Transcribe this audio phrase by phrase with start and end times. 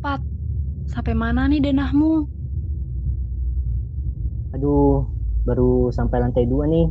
[0.00, 0.24] cepat.
[0.88, 2.24] Sampai mana nih denahmu?
[4.56, 5.04] Aduh,
[5.44, 6.88] baru sampai lantai dua nih.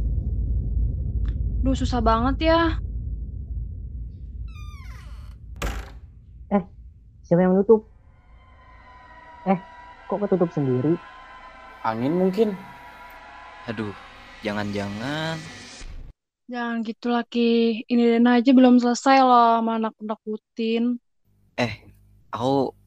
[1.66, 2.78] Duh, susah banget ya.
[6.54, 6.64] Eh,
[7.26, 7.90] siapa yang menutup?
[9.50, 9.58] Eh,
[10.06, 10.94] kok ketutup sendiri?
[11.82, 12.54] Angin mungkin.
[13.66, 13.98] Aduh,
[14.46, 15.42] jangan-jangan.
[16.46, 17.82] Jangan gitu lagi.
[17.90, 21.02] Ini denah aja belum selesai loh, mana nakutin.
[21.58, 21.74] Eh,
[22.32, 22.79] aku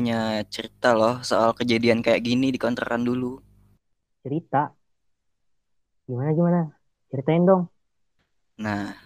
[0.00, 3.36] punya cerita loh soal kejadian kayak gini di kontrakan dulu.
[4.24, 4.72] Cerita?
[6.08, 6.60] Gimana gimana?
[7.12, 7.68] Ceritain dong.
[8.64, 8.96] Nah,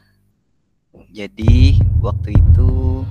[1.10, 3.02] jadi waktu itu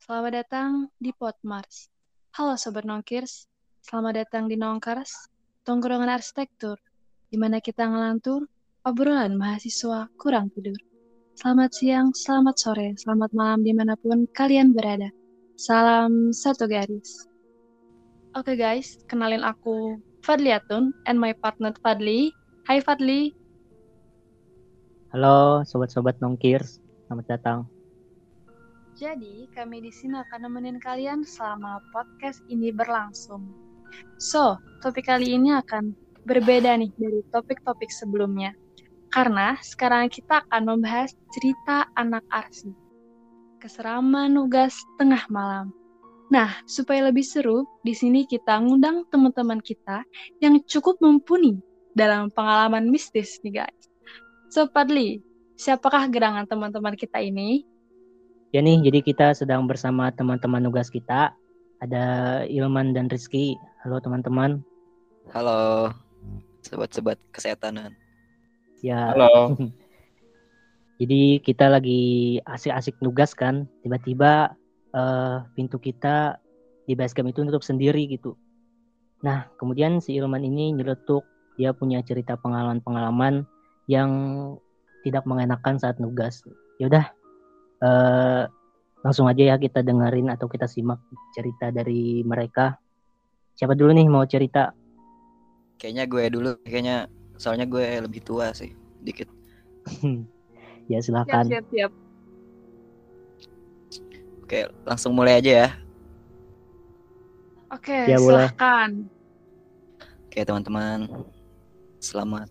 [0.00, 1.92] Selamat datang di Potmars.
[2.32, 3.44] Halo Sobat Nongkirs,
[3.84, 5.28] selamat datang di Nongkars,
[5.68, 6.80] tongkrongan arsitektur,
[7.28, 8.48] di mana kita ngelantur
[8.88, 10.87] obrolan mahasiswa kurang tidur.
[11.38, 15.06] Selamat siang, selamat sore, selamat malam di mana pun kalian berada.
[15.54, 17.30] Salam satu garis.
[18.34, 22.34] Oke guys, kenalin aku Fadliatun and my partner Fadli.
[22.66, 23.30] Hai Fadli.
[25.14, 27.58] Halo sobat-sobat Nongkirs, selamat datang.
[28.98, 33.46] Jadi, kami di sini akan nemenin kalian selama podcast ini berlangsung.
[34.18, 35.94] So, topik kali ini akan
[36.26, 38.58] berbeda nih dari topik-topik sebelumnya.
[39.08, 42.68] Karena sekarang kita akan membahas cerita anak arsi.
[43.58, 45.72] Keseraman nugas tengah malam.
[46.28, 50.04] Nah, supaya lebih seru, di sini kita ngundang teman-teman kita
[50.44, 51.56] yang cukup mumpuni
[51.96, 53.84] dalam pengalaman mistis nih guys.
[54.52, 55.24] So, Padli,
[55.56, 57.64] siapakah gerangan teman-teman kita ini?
[58.52, 61.32] Ya nih, jadi kita sedang bersama teman-teman nugas kita.
[61.80, 63.56] Ada Ilman dan Rizky.
[63.84, 64.60] Halo teman-teman.
[65.28, 65.92] halo
[66.64, 68.07] sobat-sobat kesehatanan.
[68.84, 69.58] Ya, Halo.
[71.00, 73.66] jadi kita lagi asik-asik nugas kan.
[73.82, 74.54] Tiba-tiba
[74.94, 76.38] eh, pintu kita
[76.86, 78.38] di basecamp itu nutup sendiri gitu.
[79.26, 81.26] Nah, kemudian si Ilman ini nyeletuk.
[81.58, 83.42] Dia punya cerita pengalaman-pengalaman
[83.90, 84.10] yang
[85.02, 86.46] tidak mengenakan saat nugas.
[86.78, 87.10] Yaudah,
[87.82, 88.42] eh,
[89.02, 91.02] langsung aja ya kita dengerin atau kita simak
[91.34, 92.78] cerita dari mereka.
[93.58, 94.70] Siapa dulu nih mau cerita?
[95.82, 99.30] Kayaknya gue dulu, kayaknya soalnya gue lebih tua sih, dikit.
[100.92, 101.44] ya Siap, silahkan.
[101.46, 101.92] siap, siap.
[104.42, 105.68] Oke, langsung mulai aja ya.
[107.68, 108.48] Oke, Ya, boleh.
[108.48, 108.90] silahkan.
[110.28, 111.08] Oke teman-teman,
[112.00, 112.48] selamat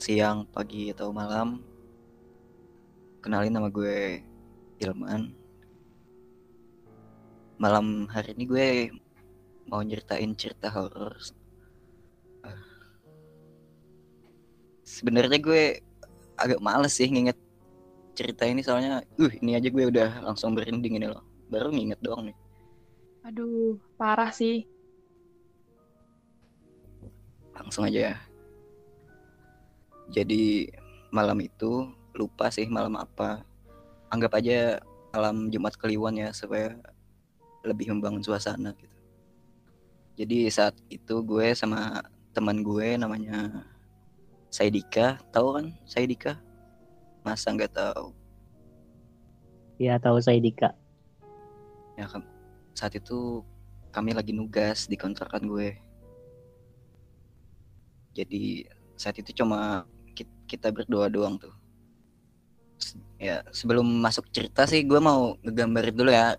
[0.00, 1.60] siang, pagi, atau malam.
[3.20, 4.24] Kenalin nama gue
[4.80, 5.36] Ilman.
[7.60, 8.68] Malam hari ini gue
[9.68, 11.20] mau nyeritain cerita horor.
[14.90, 15.78] Sebenarnya gue
[16.34, 17.38] agak males sih nginget
[18.18, 21.22] cerita ini soalnya, uh ini aja gue udah langsung berending ini loh.
[21.46, 22.36] Baru nginget doang nih.
[23.22, 24.66] Aduh, parah sih.
[27.60, 28.16] langsung aja ya.
[30.10, 30.72] Jadi
[31.12, 33.44] malam itu lupa sih malam apa.
[34.10, 34.80] Anggap aja
[35.12, 36.74] malam Jumat Kliwon ya supaya
[37.62, 38.96] lebih membangun suasana gitu.
[40.16, 42.00] Jadi saat itu gue sama
[42.32, 43.68] teman gue namanya
[44.50, 46.42] Saidika, tahu kan Saidika?
[47.22, 48.10] Masa nggak tahu?
[49.80, 50.76] Ya tahu saya Dika.
[51.96, 52.20] Ya kan
[52.76, 53.40] saat itu
[53.88, 55.72] kami lagi nugas di kontrakan gue.
[58.12, 58.68] Jadi
[59.00, 61.56] saat itu cuma ki- kita berdua doang tuh.
[63.16, 66.36] Ya sebelum masuk cerita sih gue mau ngegambarin dulu ya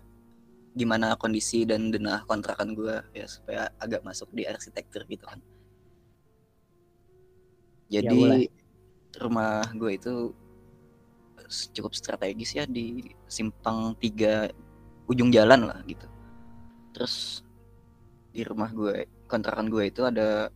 [0.78, 5.42] gimana kondisi dan denah kontrakan gue ya supaya agak masuk di arsitektur gitu kan.
[7.92, 8.48] Jadi boleh.
[9.20, 10.12] rumah gue itu
[11.76, 14.48] cukup strategis ya di simpang tiga
[15.04, 16.08] ujung jalan lah gitu.
[16.96, 17.44] Terus
[18.32, 20.48] di rumah gue kontrakan gue itu ada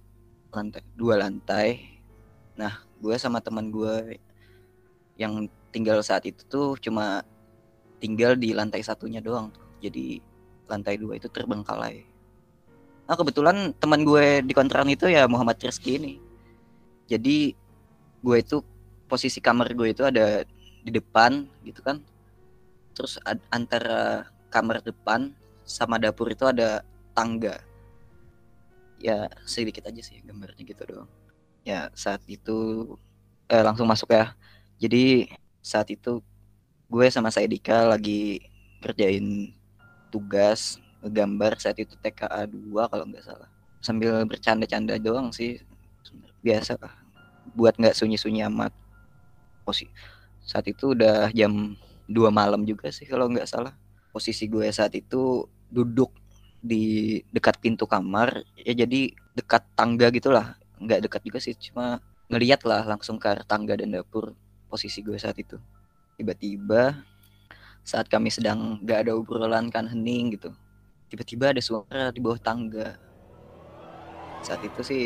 [0.49, 2.01] lantai dua lantai.
[2.57, 4.17] Nah, gue sama teman gue
[5.21, 7.21] yang tinggal saat itu tuh cuma
[8.01, 9.65] tinggal di lantai satunya doang tuh.
[9.84, 10.25] Jadi
[10.72, 12.01] lantai dua itu terbengkalai.
[13.07, 16.26] Nah, kebetulan teman gue di kontrakan itu ya Muhammad Rizky ini.
[17.07, 17.55] Jadi
[18.23, 18.63] gue itu
[19.07, 20.43] posisi kamar gue itu ada
[20.83, 22.03] di depan gitu kan.
[22.95, 23.19] Terus
[23.51, 25.31] antara kamar depan
[25.67, 26.83] sama dapur itu ada
[27.15, 27.63] tangga.
[28.99, 31.11] Ya sedikit aja sih gambarnya gitu doang.
[31.63, 32.91] Ya saat itu
[33.51, 34.35] eh, langsung masuk ya.
[34.83, 35.31] Jadi
[35.63, 36.23] saat itu
[36.87, 38.47] gue sama Saidika lagi
[38.83, 39.51] kerjain
[40.11, 43.51] tugas gambar saat itu TKA 2 kalau nggak salah.
[43.83, 45.63] Sambil bercanda-canda doang sih
[46.47, 46.95] biasa lah.
[47.59, 48.71] Buat nggak sunyi-sunyi amat.
[49.66, 49.91] Oh sih
[50.47, 51.75] saat itu udah jam
[52.07, 53.75] dua malam juga sih kalau nggak salah.
[54.15, 56.15] Posisi gue saat itu duduk
[56.63, 60.54] di dekat pintu kamar ya jadi dekat tangga gitulah.
[60.78, 61.98] Nggak dekat juga sih cuma
[62.31, 64.33] ngeliat lah langsung ke tangga dan dapur
[64.71, 65.59] posisi gue saat itu.
[66.16, 67.03] Tiba-tiba
[67.83, 70.51] saat kami sedang nggak ada obrolan kan hening gitu
[71.07, 72.98] tiba-tiba ada suara di bawah tangga.
[74.43, 75.03] Saat itu sih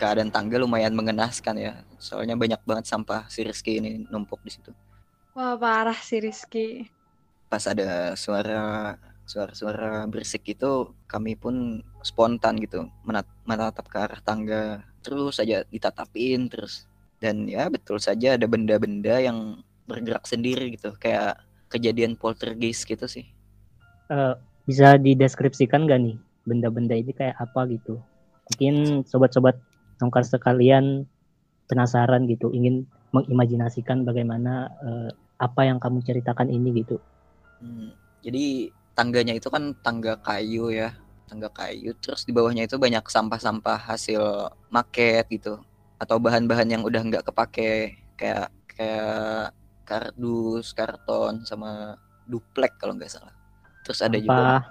[0.00, 1.84] keadaan tangga lumayan mengenaskan ya.
[2.00, 4.72] Soalnya banyak banget sampah si Rizky ini numpuk di situ.
[5.36, 6.88] Wah, parah sih Rizky.
[7.50, 8.94] pas ada suara
[9.26, 14.86] suara-suara berisik itu kami pun spontan gitu menat- menatap ke arah tangga.
[15.02, 16.86] Terus saja ditatapin terus.
[17.18, 19.60] Dan ya betul saja ada benda-benda yang
[19.90, 20.94] bergerak sendiri gitu.
[20.96, 23.26] Kayak kejadian poltergeist gitu sih.
[24.10, 24.34] Eh,
[24.66, 27.98] bisa dideskripsikan gak nih benda-benda ini kayak apa gitu?
[28.50, 29.58] Mungkin sobat-sobat
[30.00, 31.04] nongkar sekalian
[31.70, 35.10] penasaran gitu, ingin mengimajinasikan bagaimana eh,
[35.40, 36.98] apa yang kamu ceritakan ini gitu.
[37.60, 37.92] Hmm,
[38.24, 40.92] jadi tangganya itu kan tangga kayu ya
[41.30, 45.62] tangga kayu terus di bawahnya itu banyak sampah-sampah hasil market gitu
[45.96, 49.54] atau bahan-bahan yang udah nggak kepake kayak kayak
[49.86, 51.94] kardus karton sama
[52.26, 53.32] duplek kalau nggak salah
[53.86, 54.66] terus ada juga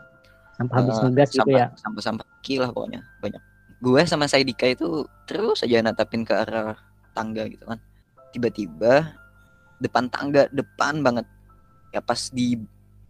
[0.59, 1.71] Sampah, habis nugas gitu ya.
[1.79, 3.43] sampah sampah kecil lah pokoknya banyak
[3.79, 6.75] gue sama Saidika itu terus aja natapin ke arah
[7.15, 7.79] tangga gitu kan.
[8.35, 9.15] Tiba-tiba
[9.79, 11.25] depan tangga depan banget.
[11.95, 12.59] Ya pas di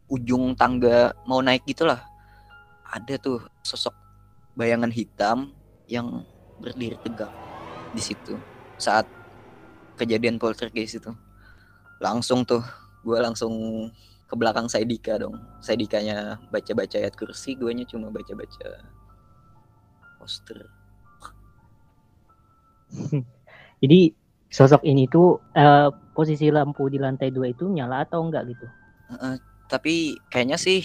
[0.08, 2.02] ujung tangga mau naik gitulah.
[2.86, 3.94] Ada tuh sosok
[4.54, 5.54] bayangan hitam
[5.90, 6.26] yang
[6.62, 7.34] berdiri tegak
[7.94, 8.38] di situ
[8.78, 9.10] saat
[9.98, 11.12] kejadian poltergeist itu.
[11.98, 12.62] Langsung tuh
[13.02, 13.54] gue langsung
[14.30, 15.34] ke belakang Saidika dong.
[15.66, 18.99] Saidikanya baca-baca ayat kursi gue cuma baca-baca
[20.20, 20.60] poster
[23.84, 24.00] Jadi
[24.50, 28.68] sosok ini tuh eh, posisi lampu di lantai dua itu nyala atau enggak gitu?
[29.10, 29.36] Heeh,
[29.72, 29.94] tapi
[30.32, 30.82] kayaknya sih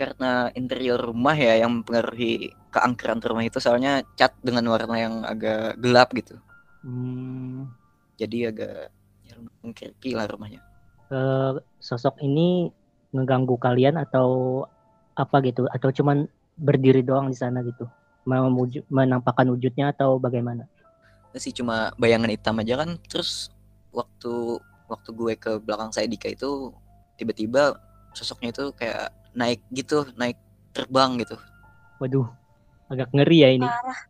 [0.00, 5.76] karena interior rumah ya yang mempengaruhi keangkeran rumah itu soalnya cat dengan warna yang agak
[5.76, 6.40] gelap gitu
[6.80, 7.68] Hmm,
[8.16, 8.88] jadi agak
[9.28, 10.64] ya, mengkirki lah rumahnya
[11.12, 11.52] eh,
[11.88, 12.70] sosok ini
[13.14, 14.28] ngeganggu kalian atau
[15.22, 15.66] apa gitu?
[15.74, 16.18] Atau cuman
[16.66, 17.84] berdiri doang di sana gitu?
[18.28, 20.68] Memuju- menampakkan wujudnya atau bagaimana?
[21.36, 23.48] Sih cuma bayangan hitam aja kan terus
[23.94, 24.58] waktu
[24.90, 26.74] waktu gue ke belakang saya Dika itu
[27.14, 27.78] tiba-tiba
[28.12, 30.34] sosoknya itu kayak naik gitu naik
[30.74, 31.38] terbang gitu
[32.00, 32.26] Waduh,
[32.88, 33.68] agak ngeri ya ini.
[33.68, 34.00] Parah.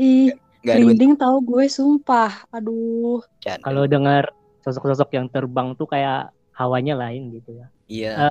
[0.00, 0.32] Ih,
[0.64, 2.48] merinding tahu gue sumpah.
[2.48, 3.20] Aduh.
[3.60, 4.32] Kalau dengar
[4.64, 7.66] sosok-sosok yang terbang tuh kayak hawanya lain gitu ya.
[7.88, 8.28] iya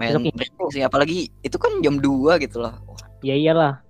[0.00, 2.74] ini merinding sih apalagi itu kan jam 2 gitu loh
[3.20, 3.84] Ya iyalah,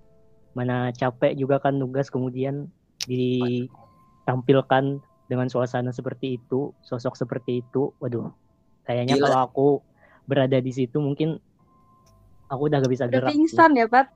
[0.54, 2.66] mana capek juga kan nugas kemudian
[3.06, 4.98] ditampilkan
[5.30, 7.94] dengan suasana seperti itu, sosok seperti itu.
[8.02, 8.34] Waduh,
[8.82, 9.24] kayaknya Gila.
[9.30, 9.68] kalau aku
[10.26, 11.38] berada di situ mungkin
[12.50, 13.30] aku udah gak bisa Udah gerak.
[13.30, 14.10] pingsan ya, Pat?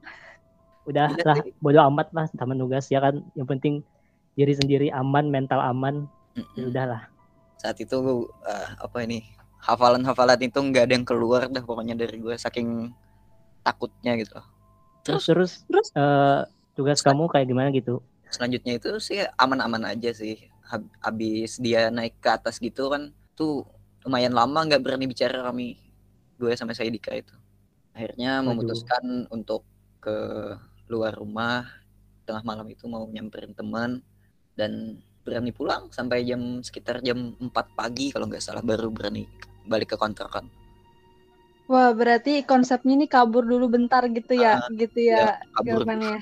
[0.90, 3.22] Udah Gila lah, bodo amat lah sama nugas ya kan.
[3.38, 3.74] Yang penting
[4.34, 6.10] diri sendiri aman, mental aman.
[6.34, 6.70] Ya mm-mm.
[6.74, 7.02] udahlah.
[7.62, 7.96] saat itu
[8.44, 9.24] eh, apa ini
[9.62, 12.92] hafalan-hafalan itu nggak ada yang keluar dah pokoknya dari gue saking
[13.64, 14.44] takutnya gitu loh.
[15.04, 16.40] Terus terus terus, eh,
[16.74, 18.00] tugas kamu kayak gimana gitu?
[18.34, 20.50] selanjutnya itu sih aman-aman aja sih.
[20.66, 23.62] Hab- habis dia naik ke atas gitu kan tuh
[24.02, 25.78] lumayan lama nggak berani bicara kami
[26.34, 27.30] gue sama Saidika itu.
[27.94, 28.58] Akhirnya Waduh.
[28.58, 29.62] memutuskan untuk
[30.02, 30.16] ke
[30.90, 31.62] luar rumah.
[32.26, 34.02] Tengah malam itu mau nyamperin teman
[34.58, 39.24] dan berani pulang sampai jam sekitar jam 4 pagi kalau nggak salah baru berani
[39.64, 40.48] balik ke kontrakan
[41.64, 46.20] Wah, berarti konsepnya ini kabur dulu bentar gitu ya, gitu ya, kabur jawabannya.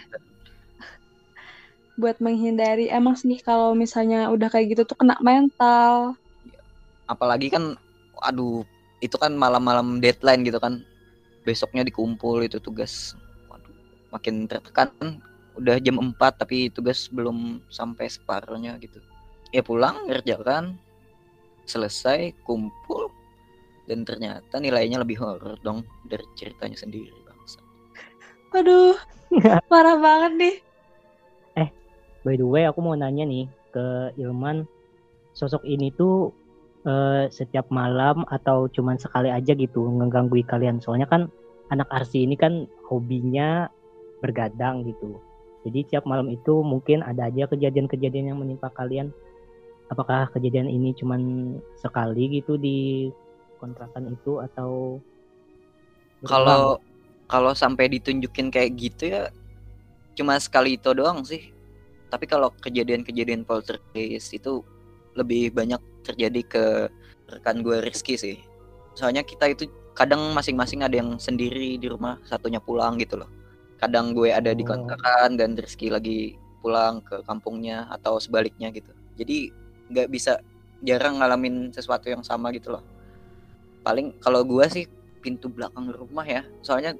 [1.98, 6.14] Buat menghindari, emang sih kalau misalnya udah kayak gitu tuh kena mental.
[7.10, 7.76] apalagi kan
[8.24, 8.64] aduh
[9.02, 10.80] itu kan malam-malam deadline gitu kan.
[11.42, 13.18] Besoknya dikumpul itu tugas.
[13.50, 13.74] Waduh
[14.14, 14.88] makin tertekan.
[15.58, 19.02] Udah jam 4 tapi tugas belum sampai separuhnya gitu.
[19.50, 20.78] Ya pulang ngerjakan.
[21.66, 23.10] Selesai kumpul
[23.90, 27.58] dan ternyata nilainya lebih horor dong dari ceritanya sendiri bangsa
[28.52, 28.96] Waduh,
[29.70, 30.56] parah banget nih.
[32.22, 34.62] By the way, aku mau nanya nih ke Ilman,
[35.34, 36.30] sosok ini tuh
[36.86, 40.78] eh, setiap malam atau cuman sekali aja gitu ngeganggu kalian?
[40.78, 41.26] Soalnya kan
[41.74, 43.66] anak arsi ini kan hobinya
[44.22, 45.18] bergadang gitu.
[45.66, 49.10] Jadi tiap malam itu mungkin ada aja kejadian-kejadian yang menimpa kalian.
[49.90, 53.10] Apakah kejadian ini cuman sekali gitu di
[53.62, 54.98] kontrakan itu atau
[56.26, 56.82] kalau
[57.30, 59.30] kalau sampai ditunjukin kayak gitu ya
[60.18, 61.54] cuma sekali itu doang sih.
[62.12, 64.60] Tapi kalau kejadian-kejadian poltergeist itu
[65.16, 66.64] lebih banyak terjadi ke
[67.32, 68.36] rekan gue Rizky sih.
[68.92, 69.64] Soalnya kita itu
[69.96, 73.30] kadang masing-masing ada yang sendiri di rumah satunya pulang gitu loh.
[73.80, 74.76] Kadang gue ada di Oh.
[74.76, 78.92] kontrakan dan Rizky lagi pulang ke kampungnya atau sebaliknya gitu.
[79.16, 79.48] Jadi
[79.88, 80.36] nggak bisa
[80.84, 82.91] jarang ngalamin sesuatu yang sama gitu loh
[83.82, 84.84] paling kalau gue sih
[85.22, 86.98] pintu belakang rumah ya soalnya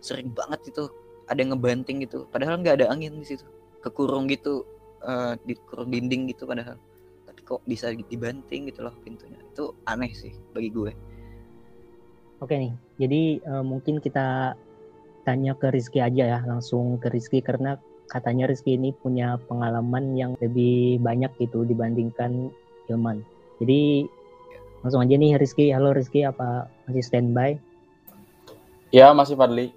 [0.00, 0.88] sering banget itu
[1.28, 3.44] ada yang ngebanting gitu padahal nggak ada angin di situ.
[3.82, 4.62] Kekurung gitu
[5.02, 6.78] eh, di kurung dinding gitu padahal.
[7.26, 9.38] Tapi kok bisa dibanting gitu loh pintunya.
[9.52, 10.92] Itu aneh sih bagi gue
[12.42, 14.58] Oke nih, jadi eh, mungkin kita
[15.22, 17.78] tanya ke Rizky aja ya, langsung ke Rizky karena
[18.10, 22.50] katanya Rizky ini punya pengalaman yang lebih banyak gitu dibandingkan
[22.90, 23.22] Ilman.
[23.62, 24.10] Jadi
[24.82, 27.54] langsung aja nih Rizky, halo Rizky, apa masih standby?
[28.90, 29.70] Ya, masih Fadli.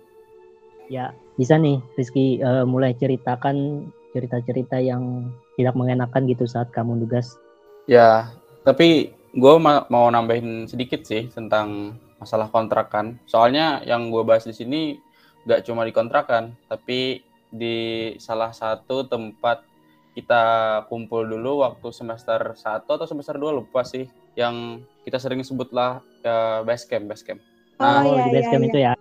[0.89, 7.37] Ya, bisa nih Rizky eh, mulai ceritakan cerita-cerita yang tidak mengenakan gitu saat kamu tugas.
[7.85, 8.33] Ya,
[8.65, 13.21] tapi gue mau nambahin sedikit sih tentang masalah kontrakan.
[13.29, 14.97] Soalnya yang gue bahas di sini
[15.45, 17.21] gak cuma di kontrakan, tapi
[17.53, 19.61] di salah satu tempat
[20.17, 20.43] kita
[20.87, 26.59] kumpul dulu waktu semester 1 atau semester 2 lupa sih yang kita sering sebutlah ya,
[26.61, 27.39] base camp, base camp.
[27.77, 28.69] Oh, oh, iya, di base iya, camp iya.
[28.69, 28.93] itu ya,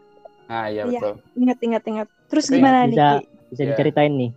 [0.44, 1.00] Nah, iya Iya.
[1.00, 1.12] betul.
[1.34, 2.08] Ingat, ingat, ingat.
[2.28, 3.25] Terus Tapi gimana bisa nih?
[3.49, 3.68] Bisa Ya.
[3.73, 4.30] diceritain nih.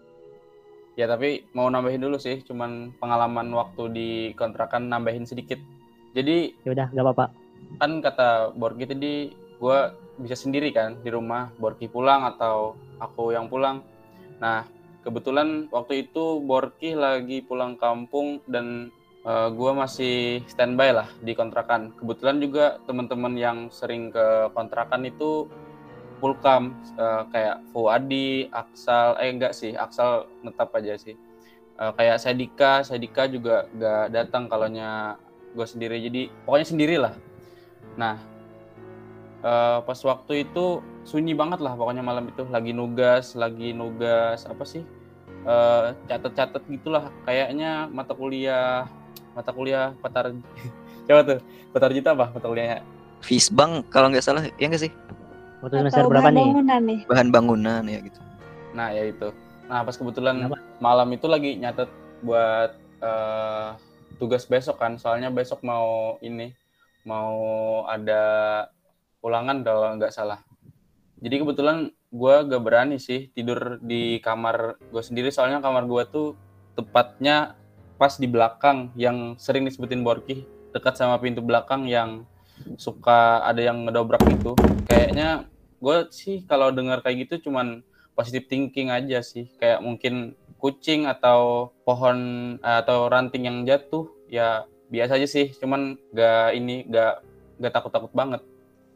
[0.94, 5.60] Ya tapi mau nambahin dulu sih, cuman pengalaman waktu di kontrakan nambahin sedikit.
[6.12, 7.26] Jadi Ya udah, gak apa-apa.
[7.78, 9.14] kan kata Borgi tadi
[9.58, 9.80] gue
[10.18, 13.82] bisa sendiri kan di rumah Borki pulang atau aku yang pulang
[14.38, 14.64] nah
[15.02, 18.90] kebetulan waktu itu Borki lagi pulang kampung dan
[19.28, 25.52] gue masih standby lah di kontrakan kebetulan juga teman-teman yang sering ke kontrakan itu
[26.18, 31.16] pulkam eh, kayak Fuadi, Aksal, eh enggak sih, Aksal netap aja sih.
[31.78, 35.22] Eh, kayak Sadika, Sadika juga gak datang kalaunya
[35.54, 36.02] gue sendiri.
[36.02, 37.14] Jadi pokoknya sendirilah.
[37.98, 38.18] Nah,
[39.46, 44.66] eh, pas waktu itu sunyi banget lah pokoknya malam itu lagi nugas, lagi nugas apa
[44.66, 44.84] sih?
[45.48, 48.90] Eh, catat-catat gitulah kayaknya mata kuliah
[49.38, 50.34] mata kuliah Patar
[51.08, 51.40] Coba tuh,
[51.70, 52.82] Patarjita apa mata kuliahnya?
[53.20, 54.92] Fisbang kalau nggak salah ya nggak sih
[55.58, 56.46] Waktu semester Atau berapa bahan nih?
[56.46, 57.00] bangunan nih?
[57.06, 58.20] bahan bangunan ya gitu
[58.68, 59.34] Nah, ya itu.
[59.66, 60.62] Nah, pas kebetulan Kenapa?
[60.78, 61.90] malam itu lagi nyatet
[62.22, 63.70] buat eh,
[64.16, 65.02] tugas besok kan.
[65.02, 66.54] Soalnya besok mau ini,
[67.02, 67.34] mau
[67.84, 68.22] ada
[69.20, 70.46] ulangan kalau nggak salah.
[71.18, 75.34] Jadi kebetulan gue gak berani sih tidur di kamar gue sendiri.
[75.34, 76.28] Soalnya kamar gue tuh
[76.78, 77.57] tepatnya
[77.98, 80.46] pas di belakang yang sering disebutin Borki.
[80.72, 82.24] Dekat sama pintu belakang yang
[82.78, 84.54] suka ada yang ngedobrak gitu.
[84.86, 87.86] Kayaknya gue sih kalau dengar kayak gitu cuman
[88.18, 92.18] positive thinking aja sih kayak mungkin kucing atau pohon
[92.66, 97.22] atau ranting yang jatuh ya biasa aja sih cuman gak ini gak
[97.62, 98.42] gak takut takut banget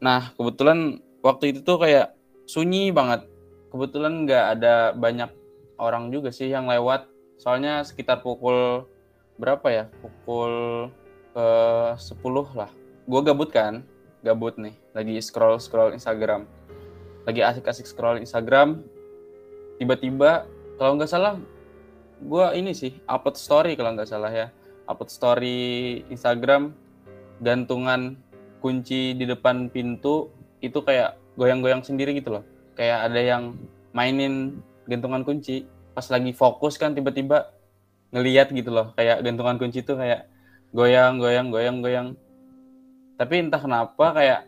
[0.02, 2.18] nah kebetulan waktu itu tuh kayak
[2.50, 3.22] sunyi banget
[3.70, 5.30] kebetulan gak ada banyak
[5.78, 7.06] orang juga sih yang lewat
[7.38, 8.90] soalnya sekitar pukul
[9.40, 9.84] berapa ya?
[10.00, 10.88] Pukul
[11.32, 11.46] ke
[11.96, 12.70] 10 lah.
[13.08, 13.84] Gue gabut kan?
[14.20, 14.76] Gabut nih.
[14.92, 16.46] Lagi scroll scroll Instagram.
[17.24, 18.82] Lagi asik-asik scroll Instagram.
[19.80, 20.46] Tiba-tiba
[20.78, 21.38] kalau nggak salah
[22.22, 24.46] gue ini sih upload story kalau nggak salah ya.
[24.86, 25.60] Upload story
[26.10, 26.74] Instagram
[27.42, 28.14] gantungan
[28.62, 30.30] kunci di depan pintu
[30.62, 32.44] itu kayak goyang-goyang sendiri gitu loh.
[32.78, 33.58] Kayak ada yang
[33.90, 35.66] mainin gantungan kunci.
[35.92, 37.50] Pas lagi fokus kan tiba-tiba
[38.12, 38.92] ngeliat gitu loh.
[38.94, 40.28] Kayak gantungan kunci itu kayak
[40.70, 42.08] goyang goyang goyang goyang.
[43.16, 44.40] Tapi entah kenapa kayak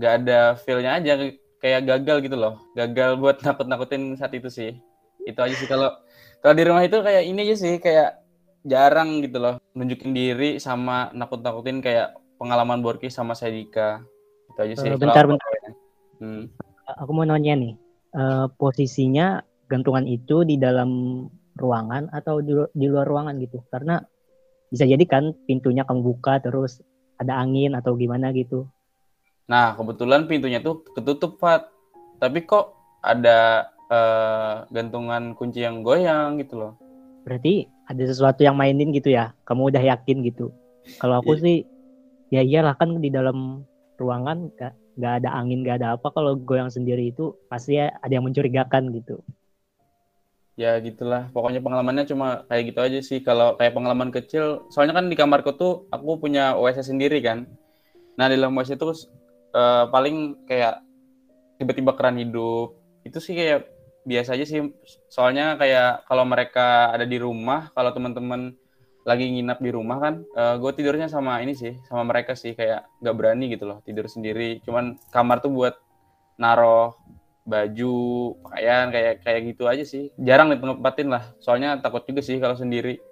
[0.00, 1.12] gak ada feelnya aja
[1.60, 2.58] kayak gagal gitu loh.
[2.74, 4.72] Gagal buat nakut-nakutin saat itu sih.
[5.28, 5.68] Itu aja sih.
[5.68, 5.92] Kalau
[6.40, 8.18] kalau di rumah itu kayak ini aja sih kayak
[8.64, 9.54] jarang gitu loh.
[9.76, 14.00] Nunjukin diri sama nakut-nakutin kayak pengalaman Borki sama Sadika
[14.48, 14.88] itu aja sih.
[14.88, 15.50] Eh, bentar, aku bentar.
[15.52, 15.70] ya.
[16.20, 16.42] Hmm.
[17.04, 17.72] Aku mau nanya nih,
[18.16, 21.24] eh, posisinya gantungan itu di dalam
[21.60, 23.60] ruangan atau di, di luar ruangan gitu?
[23.68, 24.00] Karena
[24.72, 26.80] bisa jadi kan pintunya kamu buka terus
[27.20, 28.64] ada angin atau gimana gitu.
[29.50, 31.68] Nah, kebetulan pintunya tuh ketutup, Fat.
[32.22, 36.72] Tapi kok ada eh, gantungan kunci yang goyang gitu loh.
[37.26, 39.34] Berarti ada sesuatu yang mainin gitu ya?
[39.44, 40.54] Kamu udah yakin gitu?
[41.02, 41.42] Kalau aku Iya.
[41.42, 41.56] sih,
[42.30, 43.66] ya iyalah kan di dalam
[43.98, 46.08] ruangan gak, gak ada angin, gak ada apa.
[46.14, 49.20] Kalau goyang sendiri itu pasti ada yang mencurigakan gitu.
[50.58, 51.30] Ya gitulah.
[51.30, 53.18] Pokoknya pengalamannya cuma kayak gitu aja sih.
[53.22, 57.46] Kalau kayak pengalaman kecil, soalnya kan di kamarku tuh aku punya WC sendiri kan.
[58.18, 58.90] Nah, di dalam WC itu
[59.56, 60.84] eh, paling kayak
[61.56, 62.76] tiba-tiba keran hidup.
[63.06, 63.68] Itu sih kayak
[64.04, 64.60] biasa aja sih.
[65.08, 68.52] Soalnya kayak kalau mereka ada di rumah, kalau teman-teman
[69.08, 70.14] lagi nginap di rumah kan,
[70.60, 74.60] gue tidurnya sama ini sih, sama mereka sih kayak nggak berani gitu loh tidur sendiri.
[74.60, 75.80] Cuman kamar tuh buat
[76.36, 76.92] naruh
[77.50, 77.98] baju,
[78.46, 80.14] pakaian kayak kayak gitu aja sih.
[80.14, 83.02] Jarang ditempatin lah, soalnya takut juga sih kalau sendiri.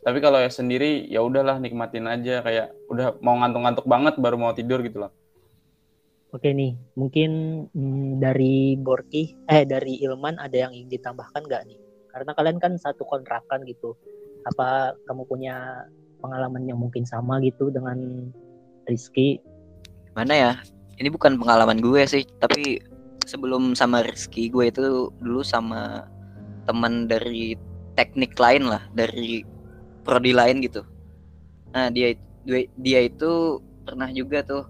[0.00, 4.52] Tapi kalau ya sendiri ya udahlah nikmatin aja kayak udah mau ngantuk-ngantuk banget baru mau
[4.52, 5.12] tidur gitu loh.
[6.30, 11.78] Oke nih, mungkin hmm, dari Borki, eh dari Ilman ada yang ingin ditambahkan nggak nih?
[12.12, 13.98] Karena kalian kan satu kontrakan gitu
[14.48, 15.84] apa kamu punya
[16.20, 18.28] pengalaman yang mungkin sama gitu dengan
[18.88, 19.40] Rizky
[20.16, 20.52] mana ya
[21.00, 22.80] ini bukan pengalaman gue sih tapi
[23.30, 26.10] sebelum sama Rizky gue itu dulu sama
[26.66, 27.54] teman dari
[27.94, 29.46] teknik lain lah dari
[30.02, 30.82] prodi lain gitu.
[31.70, 32.18] Nah dia
[32.74, 34.66] dia itu pernah juga tuh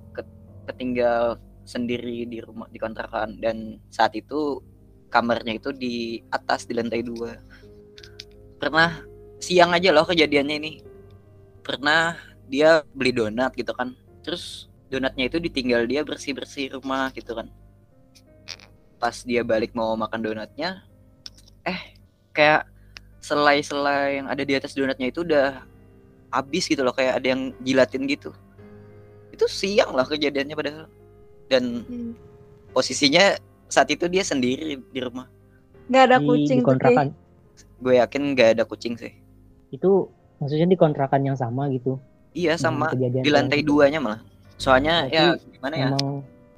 [0.68, 3.40] ketinggal sendiri di rumah di kontrakan.
[3.40, 4.60] Dan saat itu
[5.08, 7.40] kamarnya itu di atas di lantai dua.
[8.60, 9.00] Pernah
[9.40, 10.72] siang aja loh kejadiannya ini.
[11.64, 13.96] Pernah dia beli donat gitu kan.
[14.20, 17.48] Terus donatnya itu ditinggal dia bersih bersih rumah gitu kan
[19.00, 20.84] pas dia balik mau makan donatnya
[21.64, 21.96] eh
[22.36, 22.68] kayak
[23.20, 25.64] selai-selai yang ada di atas donatnya itu udah
[26.32, 28.32] habis gitu loh kayak ada yang jilatin gitu.
[29.34, 30.84] Itu siang lah kejadiannya padahal.
[31.50, 32.12] Dan hmm.
[32.72, 35.26] posisinya saat itu dia sendiri di rumah.
[35.90, 37.06] Nggak ada kucing di, di kontrakan.
[37.82, 39.12] Gue yakin nggak ada kucing sih.
[39.74, 41.98] Itu maksudnya di kontrakan yang sama gitu?
[42.32, 42.94] Iya sama.
[42.94, 44.22] Di lantai duanya malah.
[44.56, 45.24] Soalnya Berarti ya
[45.56, 45.86] gimana ya?
[45.90, 46.06] memang...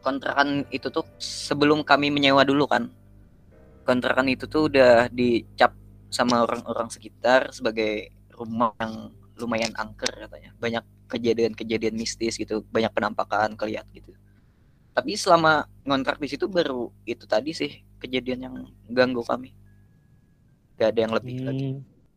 [0.03, 2.91] kontrakan itu tuh sebelum kami menyewa dulu kan.
[3.87, 5.75] Kontrakan itu tuh udah dicap
[6.13, 10.51] sama orang-orang sekitar sebagai rumah yang lumayan angker katanya.
[10.59, 14.13] Banyak kejadian-kejadian mistis gitu banyak penampakan kelihat gitu.
[14.93, 18.57] Tapi selama ngontrak di situ baru itu tadi sih kejadian yang
[18.93, 19.55] ganggu kami.
[20.77, 21.47] Gak ada yang lebih hmm.
[21.47, 21.71] lagi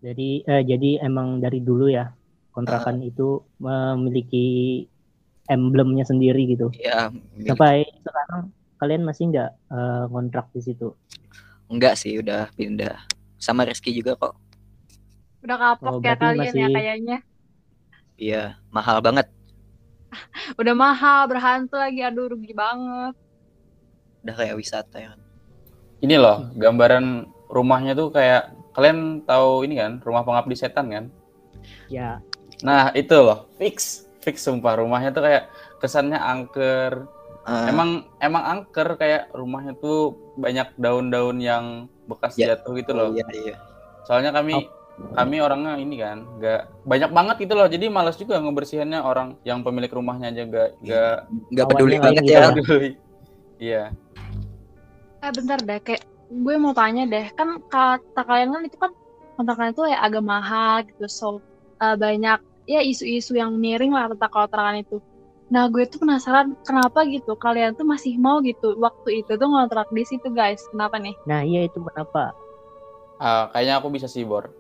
[0.06, 2.14] jadi eh, jadi emang dari dulu ya
[2.54, 4.48] kontrakan uh, itu memiliki
[5.50, 6.74] emblemnya sendiri gitu.
[6.78, 7.14] Iya.
[7.46, 8.50] Sampai sekarang
[8.82, 10.94] kalian masih nggak uh, kontrak di situ?
[11.70, 13.06] Enggak sih, udah pindah.
[13.42, 14.36] Sama Rizky juga kok.
[15.46, 16.62] Udah kapok oh, ya kalian ya masih...
[16.62, 17.18] ya kayaknya.
[18.16, 19.28] Iya, mahal banget.
[20.62, 23.14] udah mahal, berhantu lagi, aduh rugi banget.
[24.26, 25.12] Udah kayak wisata ya.
[26.02, 31.06] Ini loh, gambaran rumahnya tuh kayak kalian tahu ini kan rumah pengabdi setan kan?
[31.88, 32.20] Ya.
[32.62, 37.06] Nah itu loh fix fix sumpah rumahnya tuh kayak kesannya angker.
[37.46, 37.70] Uh.
[37.70, 42.58] Emang emang angker kayak rumahnya tuh banyak daun-daun yang bekas yeah.
[42.58, 43.14] jatuh gitu loh.
[43.14, 43.56] Iya oh, iya.
[44.10, 45.14] Soalnya kami oh.
[45.14, 49.62] kami orangnya ini kan nggak banyak banget gitu loh jadi malas juga ngebersihannya orang yang
[49.62, 51.16] pemilik rumahnya aja nggak nggak
[51.52, 52.90] nggak peduli banget ya peduli
[53.60, 53.84] iya
[55.20, 58.92] eh bentar deh kayak gue mau tanya deh kan kata kalian kan itu kan
[59.36, 61.30] kontrakan itu ya agak mahal gitu so
[61.84, 64.98] uh, banyak ya isu-isu yang miring lah tentang kontrakan itu.
[65.46, 67.38] Nah gue tuh penasaran kenapa gitu?
[67.38, 68.74] Kalian tuh masih mau gitu?
[68.82, 70.66] Waktu itu tuh ngontrak di situ guys.
[70.74, 71.14] Kenapa nih?
[71.30, 72.34] Nah iya itu kenapa?
[73.22, 74.52] Uh, kayaknya aku bisa sih bor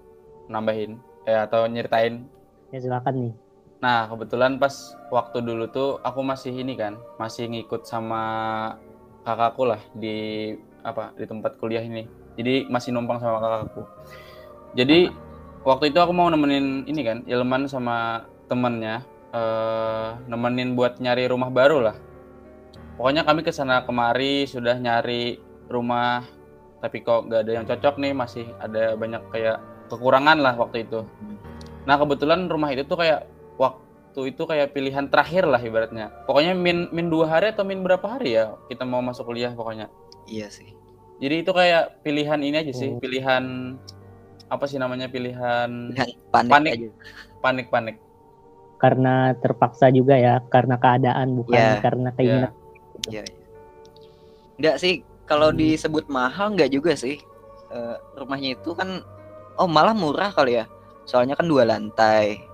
[0.46, 2.30] nambahin ya atau nyeritain.
[2.70, 3.34] Ya silakan nih.
[3.82, 8.24] Nah kebetulan pas waktu dulu tuh aku masih ini kan masih ngikut sama
[9.26, 10.54] kakakku lah di
[10.86, 12.06] apa di tempat kuliah ini.
[12.38, 13.82] Jadi masih numpang sama kakakku.
[14.78, 15.10] Jadi
[15.65, 21.51] waktu itu aku mau nemenin ini kan Ilman sama temennya eh, nemenin buat nyari rumah
[21.51, 21.95] baru lah
[22.95, 26.23] pokoknya kami ke sana kemari sudah nyari rumah
[26.80, 29.58] tapi kok nggak ada yang cocok nih masih ada banyak kayak
[29.89, 31.04] kekurangan lah waktu itu
[31.84, 33.25] nah kebetulan rumah itu tuh kayak
[33.58, 38.06] waktu itu kayak pilihan terakhir lah ibaratnya pokoknya min min dua hari atau min berapa
[38.06, 39.89] hari ya kita mau masuk kuliah pokoknya
[40.25, 40.73] Iya sih.
[41.21, 42.99] Jadi itu kayak pilihan ini aja sih, oh.
[42.99, 43.78] pilihan
[44.45, 45.95] apa sih namanya pilihan,
[46.29, 46.89] panik panik aja.
[47.41, 47.95] panik panik.
[48.77, 51.81] Karena terpaksa juga ya, karena keadaan bukan yeah.
[51.81, 52.53] karena keinginan.
[53.10, 53.23] Iya.
[53.23, 53.27] Yeah.
[54.55, 54.93] Enggak sih,
[55.25, 55.58] kalau hmm.
[55.58, 57.17] disebut mahal enggak juga sih.
[57.73, 59.01] Uh, rumahnya itu kan,
[59.58, 60.69] oh malah murah kali ya.
[61.10, 62.45] Soalnya kan dua lantai,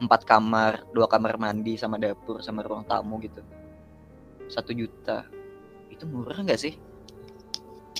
[0.00, 3.40] empat kamar, dua kamar mandi sama dapur sama ruang tamu gitu.
[4.52, 5.24] Satu juta,
[5.88, 6.74] itu murah nggak sih?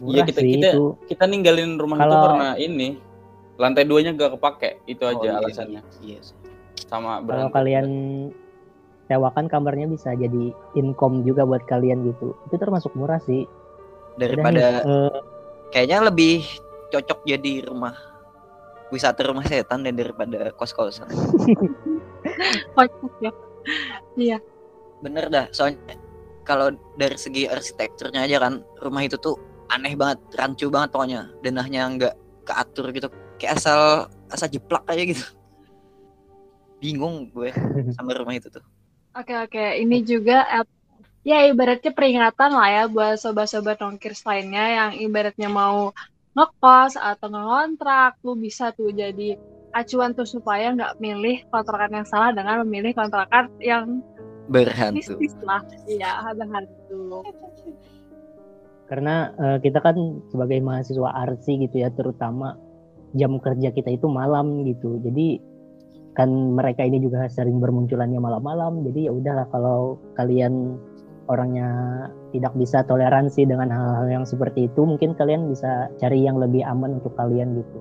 [0.01, 0.85] Iya kita sih, kita itu.
[1.13, 2.13] kita ninggalin rumah Kalau...
[2.13, 2.89] itu karena ini
[3.61, 5.83] lantai duanya gak kepake itu oh, aja iya, alasannya.
[6.01, 6.21] Iya, iya.
[6.89, 7.87] Sama Kalau kalian
[9.07, 12.33] sewakan kamarnya bisa jadi income juga buat kalian gitu.
[12.49, 13.45] Itu termasuk murah sih.
[14.17, 15.17] Daripada uh,
[15.77, 16.41] kayaknya lebih
[16.89, 17.95] cocok jadi rumah
[18.91, 21.07] wisata rumah setan dan daripada kos-kosan.
[22.75, 23.33] Kocok ya.
[24.19, 24.39] Iya.
[25.05, 25.79] Bener dah, soalnya
[26.43, 29.39] kalau dari segi arsitekturnya aja kan rumah itu tuh
[29.71, 33.07] aneh banget rancu banget pokoknya denahnya nggak keatur gitu
[33.41, 35.25] kayak asal asal jeplak aja gitu
[36.79, 37.51] bingung gue
[37.97, 38.65] sama rumah itu tuh
[39.11, 40.47] Oke oke, ini juga
[41.27, 45.91] ya ibaratnya peringatan lah ya buat sobat-sobat nongkirs lainnya yang ibaratnya mau
[46.39, 49.35] ngekos atau ngontrak, lu bisa tuh jadi
[49.75, 53.99] acuan tuh supaya nggak milih kontrakan yang salah dengan memilih kontrakan yang
[54.47, 55.63] berhantu mistis lah.
[55.91, 57.27] Iya, berhantu.
[58.87, 62.59] karena eh, kita kan sebagai mahasiswa arsi gitu ya terutama
[63.15, 64.99] jam kerja kita itu malam gitu.
[65.03, 65.41] Jadi
[66.15, 68.83] kan mereka ini juga sering bermunculannya malam-malam.
[68.87, 70.77] Jadi ya udahlah kalau kalian
[71.31, 71.71] orangnya
[72.35, 76.99] tidak bisa toleransi dengan hal-hal yang seperti itu mungkin kalian bisa cari yang lebih aman
[76.99, 77.79] untuk kalian gitu.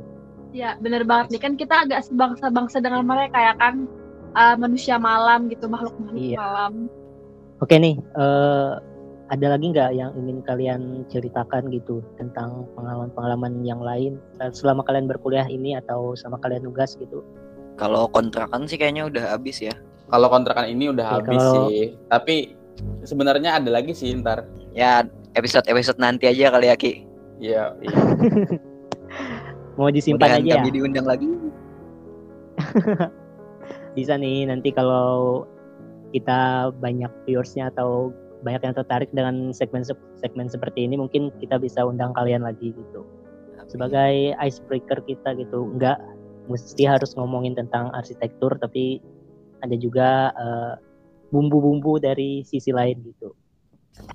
[0.50, 1.42] Ya, bener banget nih.
[1.42, 3.86] Kan kita agak sebangsa-bangsa dengan mereka ya kan?
[4.30, 6.38] Uh, manusia malam gitu, makhluk-makhluk Iya.
[6.38, 6.74] malam.
[7.60, 8.72] oke nih eh,
[9.30, 15.06] ada lagi nggak yang ingin kalian ceritakan gitu tentang pengalaman-pengalaman yang lain eh, selama kalian
[15.06, 17.22] berkuliah ini atau sama kalian tugas gitu
[17.76, 19.74] kalau kontrakan sih kayaknya udah habis ya
[20.10, 21.86] Kalau kontrakan ini udah Ya, habis kalau- sih.
[22.10, 22.36] Tapi
[23.04, 24.42] sebenarnya ada lagi sih ntar.
[24.72, 26.94] ya episode episode nanti aja kali ya Ki
[27.38, 27.98] Iya, iya.
[29.78, 31.30] mau disimpan Mudahan aja ya kami diundang lagi
[33.96, 35.46] bisa nih nanti kalau
[36.10, 38.10] kita banyak viewersnya atau
[38.42, 39.84] banyak yang tertarik dengan segmen
[40.20, 43.04] segmen seperti ini mungkin kita bisa undang kalian lagi gitu.
[43.70, 46.00] Sebagai icebreaker kita gitu nggak
[46.50, 49.04] mesti harus ngomongin tentang arsitektur tapi
[49.62, 50.74] ada juga eh,
[51.30, 53.36] bumbu-bumbu dari sisi lain gitu.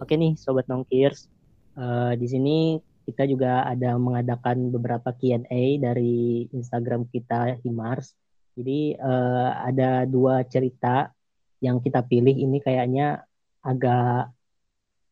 [0.01, 1.31] Oke nih sobat nongkirs
[1.75, 8.15] Eh, di sini kita juga ada mengadakan beberapa Q&A dari Instagram kita Himars.
[8.55, 11.11] Jadi eh, ada dua cerita
[11.59, 12.33] yang kita pilih.
[12.33, 13.27] Ini kayaknya
[13.65, 14.31] agak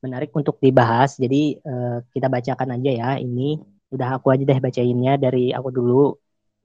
[0.04, 1.16] menarik untuk dibahas.
[1.16, 3.56] Jadi eh, kita bacakan aja ya ini.
[3.92, 6.16] Udah aku aja deh bacainnya dari aku dulu.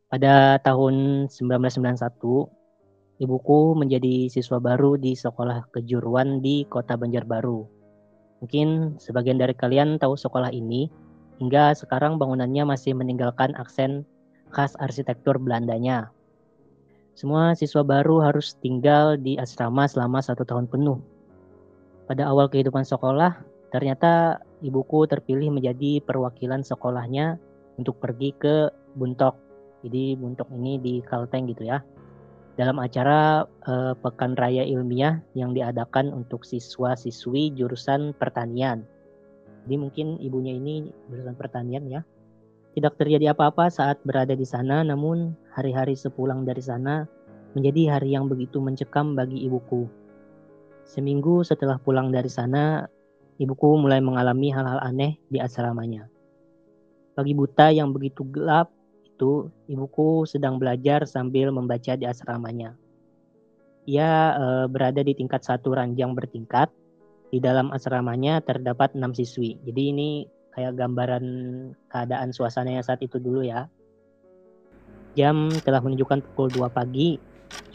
[0.08, 7.68] Pada tahun 1991, ibuku menjadi siswa baru di sekolah kejuruan di Kota Banjarbaru.
[8.40, 10.88] Mungkin sebagian dari kalian tahu sekolah ini,
[11.44, 14.08] hingga sekarang bangunannya masih meninggalkan aksen
[14.54, 16.16] khas arsitektur Belandanya.
[17.18, 21.02] Semua siswa baru harus tinggal di asrama selama satu tahun penuh.
[22.08, 27.36] Pada awal kehidupan sekolah, ternyata ibuku terpilih menjadi perwakilan sekolahnya
[27.76, 29.36] untuk pergi ke Buntok.
[29.84, 31.84] Jadi Buntok ini di Kalteng gitu ya.
[32.56, 38.88] Dalam acara eh, Pekan Raya Ilmiah yang diadakan untuk siswa-siswi jurusan pertanian.
[39.68, 42.02] Jadi mungkin ibunya ini jurusan pertanian ya.
[42.72, 47.04] Tidak terjadi apa-apa saat berada di sana, namun hari-hari sepulang dari sana
[47.52, 50.07] menjadi hari yang begitu mencekam bagi ibuku.
[50.88, 52.88] Seminggu setelah pulang dari sana,
[53.36, 56.08] ibuku mulai mengalami hal-hal aneh di asramanya.
[57.12, 58.72] Pagi buta yang begitu gelap
[59.04, 62.72] itu, ibuku sedang belajar sambil membaca di asramanya.
[63.84, 66.72] Ia eh, berada di tingkat satu ranjang bertingkat.
[67.28, 69.60] Di dalam asramanya terdapat enam siswi.
[69.68, 70.10] Jadi ini
[70.56, 71.26] kayak gambaran
[71.92, 73.68] keadaan suasananya saat itu dulu ya.
[75.20, 77.20] Jam telah menunjukkan pukul 2 pagi.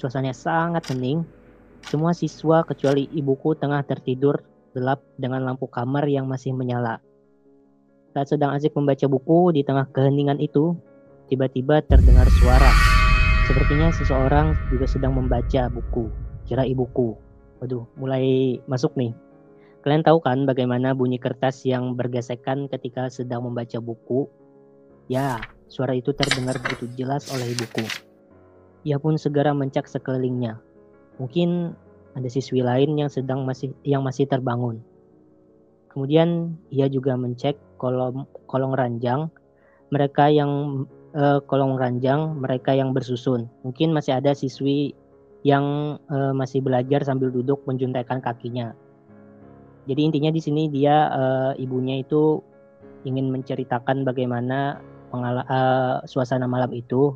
[0.00, 1.41] Suasananya sangat hening.
[1.86, 4.42] Semua siswa kecuali ibuku tengah tertidur
[4.72, 7.02] gelap dengan lampu kamar yang masih menyala.
[8.12, 10.76] Saat sedang asik membaca buku di tengah keheningan itu,
[11.32, 12.72] tiba-tiba terdengar suara.
[13.48, 16.12] Sepertinya seseorang juga sedang membaca buku.
[16.44, 17.16] Kira ibuku.
[17.64, 19.16] Waduh, mulai masuk nih.
[19.82, 24.30] Kalian tahu kan bagaimana bunyi kertas yang bergesekan ketika sedang membaca buku?
[25.10, 27.82] Ya, suara itu terdengar begitu jelas oleh ibuku.
[28.86, 30.62] Ia pun segera mencak sekelilingnya.
[31.20, 31.76] Mungkin
[32.12, 34.80] ada siswi lain yang sedang masih yang masih terbangun.
[35.92, 39.28] Kemudian ia juga mencek kolom kolong ranjang
[39.92, 43.48] mereka yang eh, kolong ranjang mereka yang bersusun.
[43.64, 44.96] Mungkin masih ada siswi
[45.44, 48.72] yang eh, masih belajar sambil duduk menjuntaikan kakinya.
[49.84, 52.40] Jadi intinya di sini dia eh, ibunya itu
[53.02, 54.80] ingin menceritakan bagaimana
[55.12, 57.12] pengala- eh, suasana malam itu.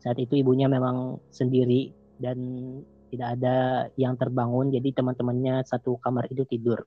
[0.00, 2.38] Saat itu ibunya memang sendiri dan
[3.10, 3.56] tidak ada
[3.98, 6.84] yang terbangun, jadi teman-temannya satu kamar itu tidur.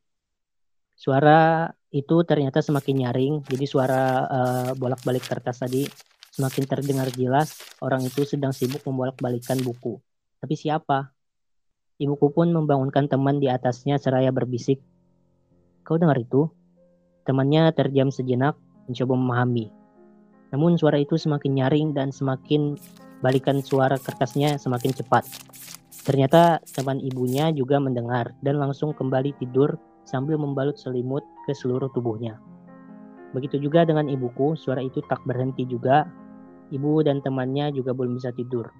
[0.97, 5.85] Suara itu ternyata semakin nyaring, jadi suara eh, bolak-balik kertas tadi
[6.33, 7.57] semakin terdengar jelas.
[7.81, 10.01] Orang itu sedang sibuk membolak-balikan buku.
[10.41, 11.13] Tapi siapa?
[11.97, 14.81] Ibuku pun membangunkan teman di atasnya seraya berbisik,
[15.87, 16.51] Kau dengar itu?
[17.23, 18.59] Temannya terdiam sejenak,
[18.91, 19.71] mencoba memahami.
[20.51, 22.75] Namun suara itu semakin nyaring dan semakin
[23.23, 25.23] balikan suara kertasnya semakin cepat.
[26.07, 29.75] Ternyata teman ibunya juga mendengar dan langsung kembali tidur
[30.07, 32.39] sambil membalut selimut ke seluruh tubuhnya.
[33.35, 36.07] Begitu juga dengan ibuku, suara itu tak berhenti juga.
[36.71, 38.71] Ibu dan temannya juga belum bisa tidur.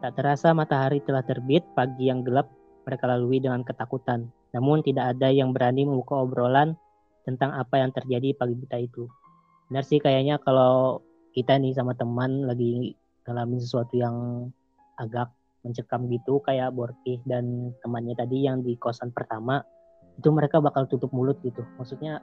[0.00, 2.48] Tak terasa matahari telah terbit, pagi yang gelap
[2.88, 4.32] mereka lalui dengan ketakutan.
[4.56, 6.72] Namun tidak ada yang berani membuka obrolan
[7.28, 9.04] tentang apa yang terjadi pagi buta itu.
[9.68, 11.04] Benar sih kayaknya kalau
[11.36, 12.96] kita nih sama teman lagi
[13.28, 14.48] ngalamin sesuatu yang
[14.96, 15.28] agak
[15.60, 19.60] mencekam gitu kayak Borki dan temannya tadi yang di kosan pertama
[20.16, 21.64] itu mereka bakal tutup mulut gitu.
[21.80, 22.20] Maksudnya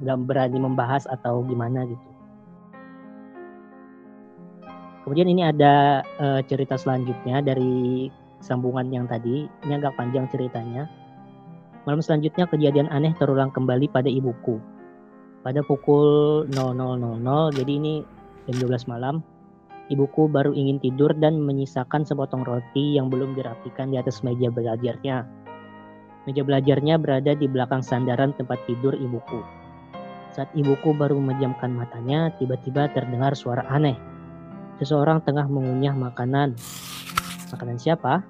[0.00, 2.08] nggak berani membahas atau gimana gitu.
[5.04, 8.08] Kemudian ini ada uh, cerita selanjutnya dari
[8.40, 9.44] sambungan yang tadi.
[9.68, 10.88] Ini agak panjang ceritanya.
[11.84, 14.56] Malam selanjutnya kejadian aneh terulang kembali pada ibuku.
[15.44, 17.20] Pada pukul 00.00,
[17.52, 18.00] jadi ini
[18.48, 19.20] jam 12 malam,
[19.92, 25.24] ibuku baru ingin tidur dan menyisakan sepotong roti yang belum dirapikan di atas meja belajarnya.
[26.24, 29.44] Meja belajarnya berada di belakang sandaran tempat tidur ibuku.
[30.32, 33.94] Saat ibuku baru memejamkan matanya, tiba-tiba terdengar suara aneh
[34.82, 36.58] seseorang tengah mengunyah makanan.
[37.54, 38.24] Makanan siapa?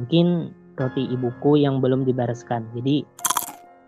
[0.00, 2.66] Mungkin roti ibuku yang belum dibereskan.
[2.74, 3.06] Jadi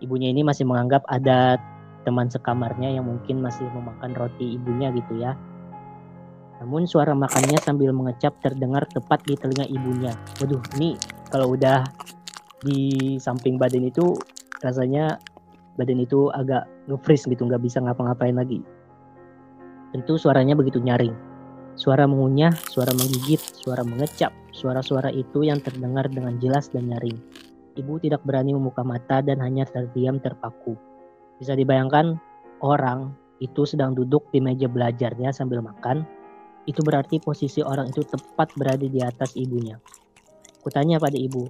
[0.05, 1.59] ibunya ini masih menganggap ada
[2.07, 5.35] teman sekamarnya yang mungkin masih memakan roti ibunya gitu ya.
[6.63, 10.13] Namun suara makannya sambil mengecap terdengar tepat di telinga ibunya.
[10.41, 10.97] Waduh, ini
[11.29, 11.85] kalau udah
[12.65, 14.17] di samping badan itu
[14.65, 15.21] rasanya
[15.77, 18.65] badan itu agak nge-freeze gitu, nggak bisa ngapa-ngapain lagi.
[19.93, 21.13] Tentu suaranya begitu nyaring.
[21.77, 27.21] Suara mengunyah, suara menggigit, suara mengecap, suara-suara itu yang terdengar dengan jelas dan nyaring.
[27.77, 30.73] Ibu tidak berani membuka mata dan hanya terdiam terpaku.
[31.37, 32.17] Bisa dibayangkan,
[32.65, 33.13] orang
[33.45, 36.09] itu sedang duduk di meja belajarnya sambil makan.
[36.67, 39.79] Itu berarti posisi orang itu tepat berada di atas ibunya.
[40.61, 41.47] Kutanya pada ibu,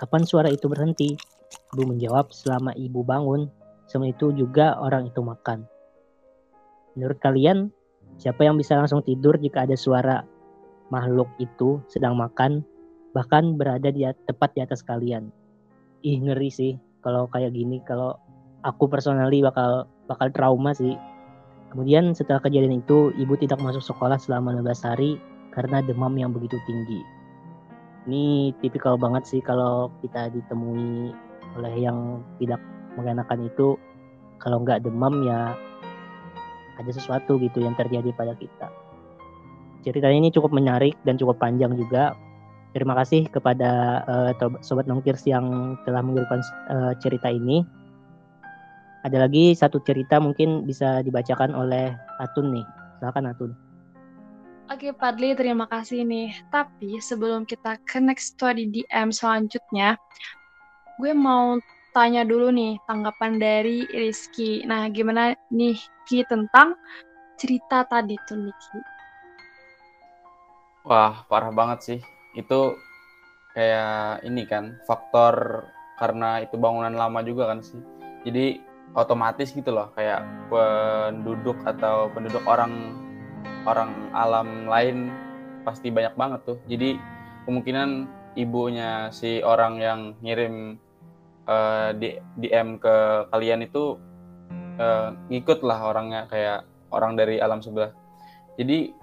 [0.00, 1.12] kapan suara itu berhenti?
[1.76, 3.52] Ibu menjawab, selama ibu bangun,
[3.86, 5.68] selama itu juga orang itu makan.
[6.96, 7.68] Menurut kalian,
[8.16, 10.24] Siapa yang bisa langsung tidur jika ada suara
[10.88, 12.64] makhluk itu sedang makan,
[13.12, 15.28] bahkan berada di tepat di atas kalian?
[16.00, 16.72] Ih ngeri sih
[17.04, 17.84] kalau kayak gini.
[17.84, 18.16] Kalau
[18.64, 20.96] aku personally bakal bakal trauma sih.
[21.70, 25.10] Kemudian setelah kejadian itu, ibu tidak masuk sekolah selama 16 hari
[25.50, 27.00] karena demam yang begitu tinggi.
[28.06, 31.10] Ini tipikal banget sih kalau kita ditemui
[31.58, 32.62] oleh yang tidak
[32.94, 33.74] mengenakan itu.
[34.38, 35.56] Kalau nggak demam ya
[36.76, 38.68] ada sesuatu gitu yang terjadi pada kita.
[39.82, 42.12] Cerita ini cukup menarik dan cukup panjang juga.
[42.76, 47.64] Terima kasih kepada uh, sobat Nongkirs yang telah mengirimkan uh, cerita ini.
[49.06, 52.66] Ada lagi satu cerita mungkin bisa dibacakan oleh Atun nih.
[52.98, 53.54] Silakan Atun.
[54.66, 56.34] Oke Padli, terima kasih nih.
[56.50, 59.94] Tapi sebelum kita ke next story DM selanjutnya,
[60.98, 61.54] gue mau
[61.94, 64.66] tanya dulu nih tanggapan dari Rizky.
[64.66, 65.78] Nah, gimana nih
[66.10, 66.74] Ki tentang
[67.38, 68.78] cerita tadi tuh Niki?
[70.82, 72.00] Wah, parah banget sih.
[72.34, 72.74] Itu
[73.54, 75.62] kayak ini kan, faktor
[75.94, 77.78] karena itu bangunan lama juga kan sih.
[78.26, 78.65] Jadi
[78.96, 82.96] otomatis gitu loh, kayak penduduk atau penduduk orang
[83.68, 85.12] orang alam lain
[85.68, 86.58] pasti banyak banget tuh.
[86.64, 86.96] Jadi
[87.44, 88.08] kemungkinan
[88.40, 90.80] ibunya si orang yang ngirim
[91.44, 94.00] uh, di DM ke kalian itu
[94.80, 97.92] uh, ngikut lah orangnya kayak orang dari alam sebelah.
[98.56, 98.94] Jadi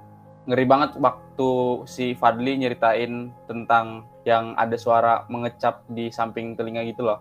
[0.43, 1.51] ngeri banget waktu
[1.87, 7.19] si Fadli nyeritain tentang yang ada suara mengecap di samping telinga gitu loh.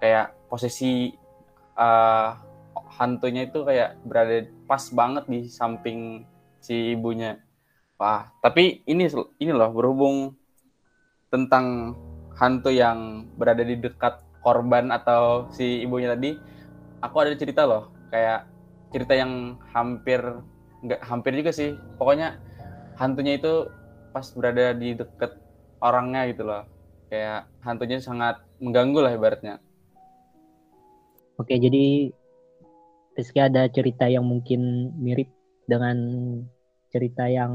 [0.00, 1.12] Kayak posisi
[1.80, 2.36] uh,
[3.00, 6.28] hantunya itu kayak berada pas banget di samping
[6.60, 7.40] si ibunya.
[7.96, 9.08] Wah, tapi ini
[9.40, 10.36] ini loh berhubung
[11.32, 11.96] tentang
[12.36, 16.32] hantu yang berada di dekat korban atau si ibunya tadi
[17.04, 18.48] aku ada cerita loh kayak
[18.88, 20.20] cerita yang hampir
[20.84, 21.76] nggak hampir juga sih.
[21.96, 22.40] Pokoknya
[23.00, 23.68] hantunya itu
[24.12, 25.36] pas berada di deket
[25.80, 26.64] orangnya gitu loh.
[27.12, 29.60] Kayak hantunya sangat mengganggu lah ibaratnya
[31.40, 32.12] oke jadi
[33.16, 35.32] Rizky ada cerita yang mungkin mirip
[35.66, 35.96] dengan
[36.92, 37.52] cerita yang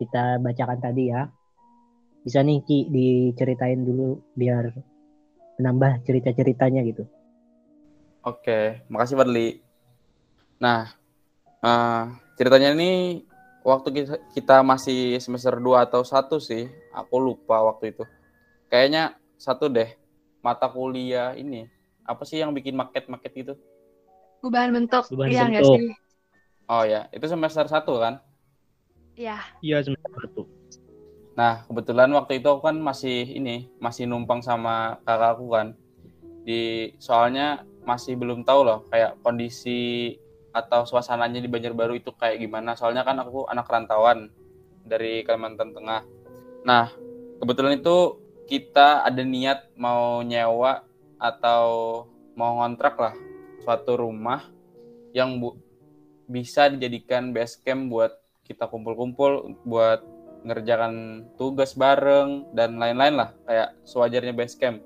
[0.00, 1.28] kita bacakan tadi ya
[2.22, 4.70] bisa nih Ki diceritain dulu biar
[5.58, 7.04] menambah cerita-ceritanya gitu.
[8.22, 9.58] Oke, makasih Fadli.
[10.62, 10.94] Nah,
[11.58, 13.22] uh, ceritanya ini
[13.66, 18.06] waktu kita, masih semester 2 atau satu sih, aku lupa waktu itu.
[18.70, 19.90] Kayaknya satu deh,
[20.38, 21.66] mata kuliah ini.
[22.12, 23.54] Apa sih yang bikin maket-maket gitu?
[24.44, 25.96] Perubahan bentuk, iya nggak sih?
[26.68, 28.20] Oh ya, itu semester satu kan?
[29.16, 29.38] Iya.
[29.64, 30.42] Iya, semester satu.
[31.32, 35.72] Nah, kebetulan waktu itu aku kan masih ini, masih numpang sama kakakku kan.
[36.44, 40.14] Di soalnya masih belum tahu loh kayak kondisi
[40.52, 42.76] atau suasananya di Banjarbaru itu kayak gimana.
[42.76, 44.28] Soalnya kan aku anak rantauan
[44.84, 46.02] dari Kalimantan Tengah.
[46.68, 46.92] Nah,
[47.40, 50.84] kebetulan itu kita ada niat mau nyewa
[51.22, 51.64] atau
[52.34, 53.14] mau ngontrak lah
[53.62, 54.42] suatu rumah
[55.14, 55.54] yang bu
[56.26, 58.10] bisa dijadikan base camp buat
[58.42, 60.02] kita kumpul-kumpul buat
[60.42, 64.82] ngerjakan tugas bareng dan lain-lain lah kayak sewajarnya base camp.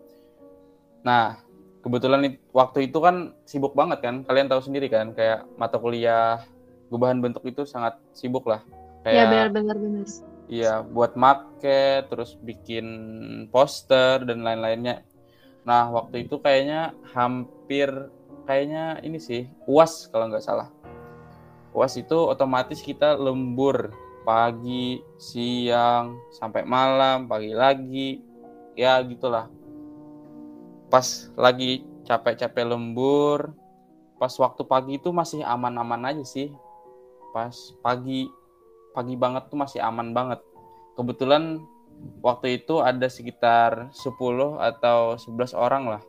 [1.01, 1.40] Nah,
[1.81, 6.44] kebetulan waktu itu kan sibuk banget kan, kalian tahu sendiri kan kayak mata kuliah
[6.92, 8.61] gubahan bentuk itu sangat sibuk lah.
[9.07, 10.07] Iya benar-benar benar.
[10.46, 12.87] Iya, buat market, terus bikin
[13.51, 15.03] poster dan lain-lainnya.
[15.67, 17.91] Nah, waktu itu kayaknya hampir
[18.47, 20.71] kayaknya ini sih UAS kalau nggak salah.
[21.75, 23.91] UAS itu otomatis kita lembur
[24.23, 28.23] pagi, siang, sampai malam, pagi lagi.
[28.79, 29.51] Ya, gitulah.
[30.87, 33.51] Pas lagi capek-capek lembur,
[34.23, 36.55] pas waktu pagi itu masih aman-aman aja sih.
[37.35, 38.31] Pas pagi
[38.95, 40.41] pagi banget tuh masih aman banget.
[40.95, 41.61] Kebetulan
[42.21, 46.03] waktu itu ada sekitar 10 atau 11 orang lah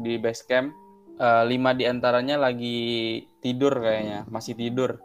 [0.00, 0.72] di base camp.
[1.20, 4.96] Eh, lima di antaranya lagi tidur kayaknya, masih tidur.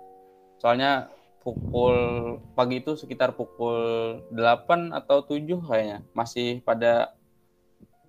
[0.63, 1.11] Soalnya
[1.43, 1.97] pukul
[2.55, 3.77] pagi itu sekitar pukul
[4.31, 7.11] 8 atau 7 kayaknya, masih pada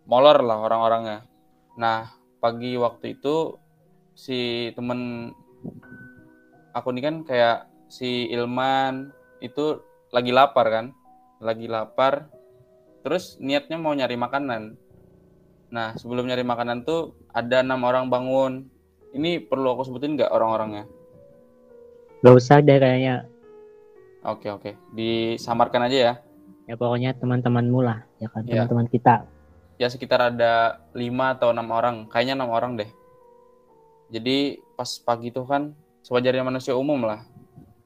[0.07, 1.27] molor lah orang-orangnya.
[1.75, 3.59] Nah, pagi waktu itu
[4.15, 5.35] si temen
[6.73, 9.11] aku ini kan kayak si Ilman
[9.43, 9.83] itu
[10.15, 10.87] lagi lapar kan
[11.39, 12.31] lagi lapar
[13.05, 14.75] terus niatnya mau nyari makanan.
[15.71, 18.67] Nah sebelum nyari makanan tuh ada enam orang bangun.
[19.15, 20.85] Ini perlu aku sebutin nggak orang-orangnya?
[22.21, 23.25] Gak usah deh kayaknya.
[24.27, 24.71] oke oke.
[24.93, 26.15] Disamarkan aja ya.
[26.67, 28.67] Ya pokoknya teman-temanmu lah, ya kan Iya.
[28.67, 29.23] teman-teman kita.
[29.77, 32.09] ya sekitar ada lima atau enam orang.
[32.11, 32.91] Kayaknya enam orang deh.
[34.11, 37.23] Jadi pas pagi tuh kan sewajarnya manusia umum lah.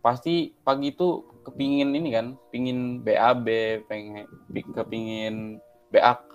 [0.01, 3.47] Pasti pagi itu kepingin ini kan pingin BAB
[3.89, 5.59] pengen pi- kepingin
[5.91, 6.35] BAK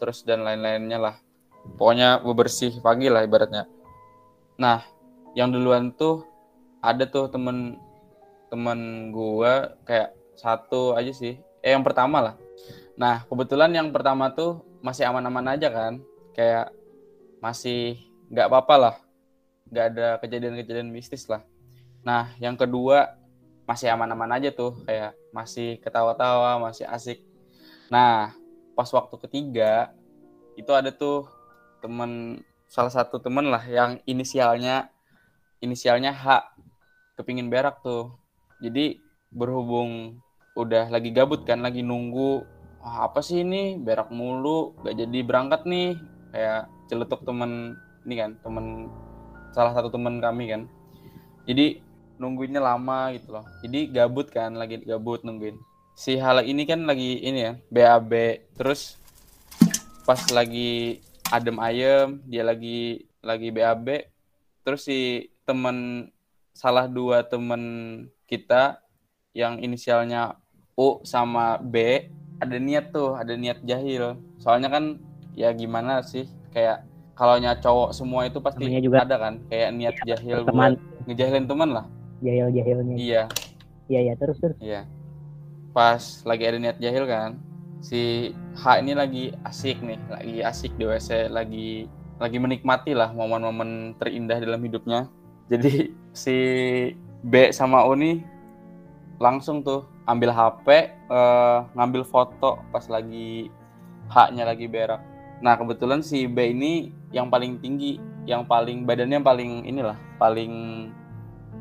[0.00, 1.16] terus dan lain-lainnya lah.
[1.78, 3.66] Pokoknya bebersih pagi lah ibaratnya.
[4.58, 4.82] Nah
[5.36, 6.24] yang duluan tuh
[6.80, 7.76] ada tuh temen
[8.48, 11.38] temen gua kayak satu aja sih.
[11.60, 12.34] Eh yang pertama lah.
[12.94, 15.98] Nah kebetulan yang pertama tuh masih aman-aman aja kan.
[16.32, 16.72] Kayak
[17.42, 17.98] masih
[18.30, 18.94] nggak apa-apa lah.
[19.70, 21.42] Nggak ada kejadian-kejadian mistis lah.
[22.06, 23.18] Nah yang kedua
[23.66, 27.18] masih aman-aman aja tuh kayak masih ketawa-tawa masih asik.
[27.90, 28.32] Nah
[28.78, 29.90] pas waktu ketiga
[30.54, 31.26] itu ada tuh
[31.82, 34.90] temen salah satu temen lah yang inisialnya
[35.60, 36.46] inisialnya H
[37.18, 38.14] kepingin berak tuh.
[38.62, 39.02] Jadi
[39.34, 40.22] berhubung
[40.56, 42.46] udah lagi gabut kan lagi nunggu
[42.80, 43.76] "Wah, apa sih ini?
[43.82, 45.98] Berak mulu gak jadi berangkat nih.
[46.30, 47.74] Kayak celetuk temen
[48.06, 48.86] ini kan temen
[49.50, 50.62] salah satu temen kami kan.
[51.50, 51.85] Jadi
[52.16, 53.44] nungguinnya lama gitu loh.
[53.64, 55.56] Jadi gabut kan lagi gabut nungguin.
[55.96, 58.12] Si Hala ini kan lagi ini ya BAB
[58.56, 59.00] terus
[60.04, 61.00] pas lagi
[61.32, 64.04] adem ayem dia lagi lagi BAB
[64.62, 66.08] terus si temen
[66.52, 67.62] salah dua temen
[68.28, 68.78] kita
[69.32, 70.36] yang inisialnya
[70.76, 74.20] U sama B ada niat tuh ada niat jahil.
[74.36, 75.00] Soalnya kan
[75.32, 76.84] ya gimana sih kayak
[77.16, 80.76] kalau cowok semua itu pasti juga- ada kan kayak niat jahil Teman.
[80.76, 81.86] buat ngejahilin teman lah
[82.24, 82.96] jahil-jahilnya.
[82.96, 83.24] iya
[83.86, 84.58] Iya ya terus terus.
[84.58, 84.82] Iya.
[85.70, 87.38] Pas lagi ada niat jahil kan,
[87.78, 93.94] si H ini lagi asik nih, lagi asik di WC, lagi lagi menikmati lah momen-momen
[94.00, 95.06] terindah dalam hidupnya.
[95.52, 96.36] Jadi si
[97.22, 98.24] B sama U nih
[99.22, 103.50] langsung tuh ambil HP, eh, ngambil foto pas lagi
[104.10, 105.02] H-nya lagi berak.
[105.42, 110.88] Nah kebetulan si B ini yang paling tinggi, yang paling badannya paling inilah, paling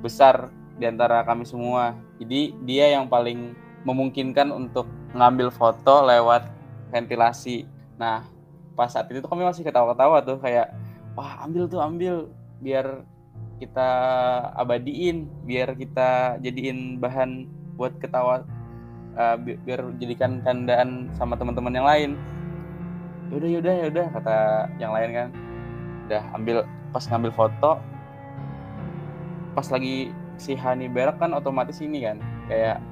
[0.03, 1.95] besar di antara kami semua.
[2.19, 3.55] Jadi dia yang paling
[3.85, 6.49] memungkinkan untuk ngambil foto lewat
[6.91, 7.63] ventilasi.
[7.95, 8.27] Nah,
[8.75, 10.73] pas saat itu kami masih ketawa-ketawa tuh kayak
[11.15, 12.27] wah ambil tuh ambil
[12.59, 13.07] biar
[13.55, 13.89] kita
[14.59, 17.47] abadiin, biar kita jadiin bahan
[17.79, 18.43] buat ketawa
[19.15, 22.11] eh, bi- biar jadikan candaan sama teman-teman yang lain.
[23.31, 24.37] Yaudah yaudah yaudah kata
[24.75, 25.27] yang lain kan.
[26.05, 26.57] Udah ambil
[26.91, 27.79] pas ngambil foto
[29.55, 32.19] pas lagi si Hani berak kan otomatis ini kan
[32.51, 32.83] kayak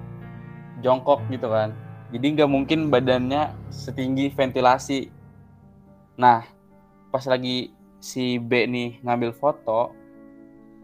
[0.80, 1.76] jongkok gitu kan.
[2.16, 5.12] Jadi nggak mungkin badannya setinggi ventilasi.
[6.18, 6.48] Nah
[7.14, 7.70] pas lagi
[8.04, 9.94] si B nih ngambil foto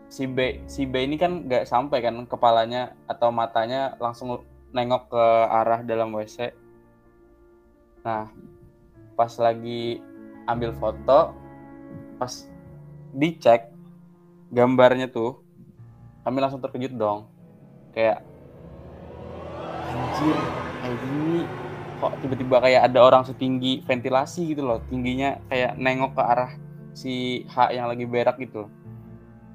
[0.09, 4.41] si B si B ini kan nggak sampai kan kepalanya atau matanya langsung
[4.73, 6.53] nengok ke arah dalam WC
[8.01, 8.31] nah
[9.13, 10.01] pas lagi
[10.49, 11.33] ambil foto
[12.17, 12.49] pas
[13.13, 13.69] dicek
[14.49, 15.43] gambarnya tuh
[16.23, 17.27] kami langsung terkejut dong
[17.95, 18.21] kayak
[19.89, 20.35] anjir
[20.79, 21.37] kayak gini
[21.99, 26.51] kok tiba-tiba kayak ada orang setinggi ventilasi gitu loh tingginya kayak nengok ke arah
[26.95, 28.71] si H yang lagi berak gitu loh.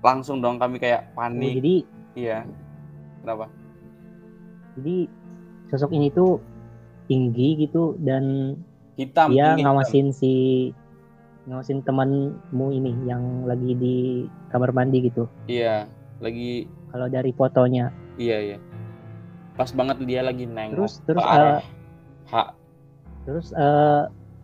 [0.04, 1.74] langsung dong kami kayak Oh, panik jadi
[2.12, 2.38] iya
[3.24, 3.48] kenapa
[4.76, 5.08] jadi
[5.72, 6.44] sosok ini tuh
[7.08, 8.56] tinggi gitu dan
[9.00, 9.72] hitam dia tinggi, hitam.
[9.72, 10.32] ngawasin si
[11.48, 13.96] ngawasin temanmu ini yang lagi di
[14.48, 15.28] kamar mandi gitu.
[15.48, 15.84] iya
[16.22, 17.90] lagi Kalau dari fotonya.
[18.14, 18.58] iya iya
[19.54, 21.62] pas banget dia lagi nengok Terus terus ke arah eh,
[22.30, 22.34] H
[23.24, 24.02] terus eh,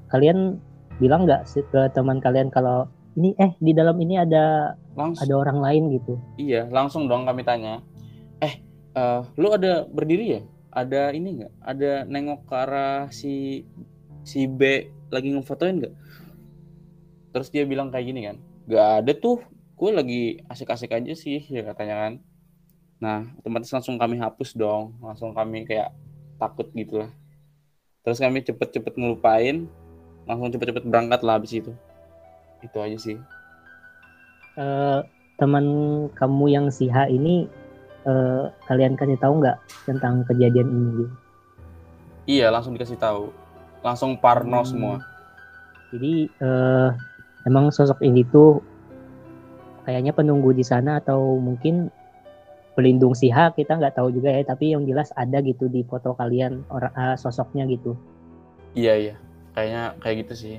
[0.09, 0.59] kalian
[1.03, 2.87] bilang nggak sih ke teman kalian kalau
[3.18, 6.14] ini eh di dalam ini ada langsung ada orang lain gitu.
[6.39, 7.83] Iya, langsung dong kami tanya.
[8.39, 8.62] Eh,
[8.95, 10.41] eh, lu ada berdiri ya?
[10.71, 11.53] Ada ini nggak?
[11.59, 13.64] Ada nengok ke arah si
[14.23, 15.95] si B lagi ngefotoin nggak?
[17.35, 18.37] Terus dia bilang kayak gini kan,
[18.71, 19.39] nggak ada tuh.
[19.81, 22.12] Gue lagi asik-asik aja sih, ya katanya kan.
[23.01, 25.89] Nah, otomatis langsung kami hapus dong, langsung kami kayak
[26.37, 27.09] takut gitu lah.
[28.05, 29.64] Terus kami cepet-cepet ngelupain,
[30.28, 31.72] langsung cepet-cepet berangkat lah habis itu.
[32.61, 33.16] Itu aja sih.
[34.61, 35.01] Eh,
[35.41, 35.64] teman
[36.12, 37.49] kamu yang si H ini
[38.05, 39.57] eh, kalian kasih tahu nggak
[39.89, 40.89] tentang kejadian ini?
[40.93, 41.14] gitu?
[42.28, 43.33] Iya, langsung dikasih tahu.
[43.81, 44.68] Langsung parno Hmm.
[44.68, 44.95] semua.
[45.89, 46.89] Jadi eh,
[47.49, 48.61] emang sosok ini tuh
[49.91, 51.91] kayaknya penunggu di sana atau mungkin
[52.78, 54.47] pelindung si H kita nggak tahu juga ya.
[54.47, 57.99] Tapi yang jelas ada gitu di foto kalian orang eh, sosoknya gitu.
[58.78, 59.14] Iya iya,
[59.59, 60.57] kayaknya kayak gitu sih.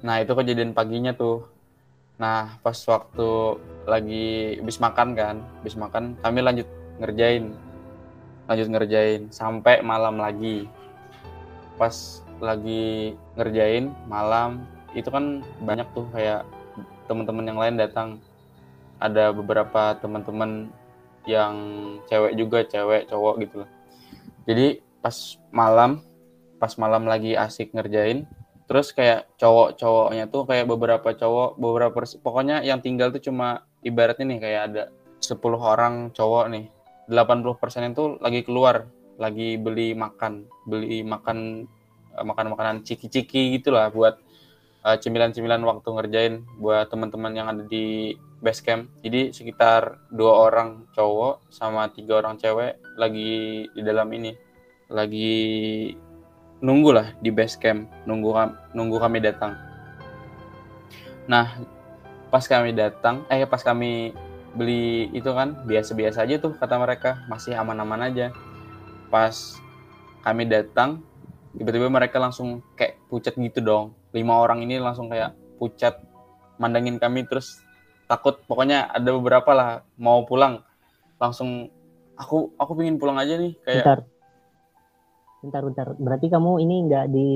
[0.00, 1.44] Nah itu kejadian paginya tuh.
[2.16, 6.68] Nah pas waktu lagi habis makan kan, habis makan kami lanjut
[7.04, 7.52] ngerjain,
[8.48, 10.64] lanjut ngerjain sampai malam lagi.
[11.76, 14.64] Pas lagi ngerjain malam
[14.96, 16.48] itu kan banyak tuh kayak
[17.06, 18.08] teman-teman yang lain datang.
[18.98, 20.70] Ada beberapa teman-teman
[21.24, 21.54] yang
[22.08, 23.70] cewek juga, cewek, cowok gitu loh.
[24.44, 25.16] Jadi pas
[25.52, 26.00] malam
[26.56, 28.24] pas malam lagi asik ngerjain
[28.64, 34.40] terus kayak cowok-cowoknya tuh kayak beberapa cowok beberapa pokoknya yang tinggal tuh cuma ibaratnya nih
[34.40, 34.82] kayak ada
[35.20, 36.64] 10 orang cowok nih
[37.12, 38.88] 80% itu lagi keluar
[39.20, 41.68] lagi beli makan beli makan
[42.16, 44.16] eh, makan-makanan ciki-ciki gitulah buat
[44.84, 48.14] eh, cemilan-cemilan waktu ngerjain buat teman-teman yang ada di
[48.44, 48.92] base camp.
[49.00, 54.36] Jadi sekitar dua orang cowok sama tiga orang cewek lagi di dalam ini.
[54.92, 55.32] Lagi
[56.60, 57.88] nunggu lah di base camp.
[58.04, 58.30] Nunggu
[58.76, 59.56] nunggu kami datang.
[61.24, 61.56] Nah
[62.28, 64.12] pas kami datang eh pas kami
[64.54, 67.24] beli itu kan biasa-biasa aja tuh kata mereka.
[67.32, 68.28] Masih aman-aman aja.
[69.08, 69.56] Pas
[70.20, 71.00] kami datang
[71.56, 75.98] tiba-tiba mereka langsung kayak pucat gitu dong lima orang ini langsung kayak pucat
[76.56, 77.58] mandangin kami terus
[78.06, 80.62] takut pokoknya ada beberapa lah mau pulang
[81.18, 81.66] langsung
[82.14, 84.00] aku aku pengen pulang aja nih kayak Bentar.
[85.44, 85.86] Bentar, bentar.
[86.00, 87.28] Berarti kamu ini nggak di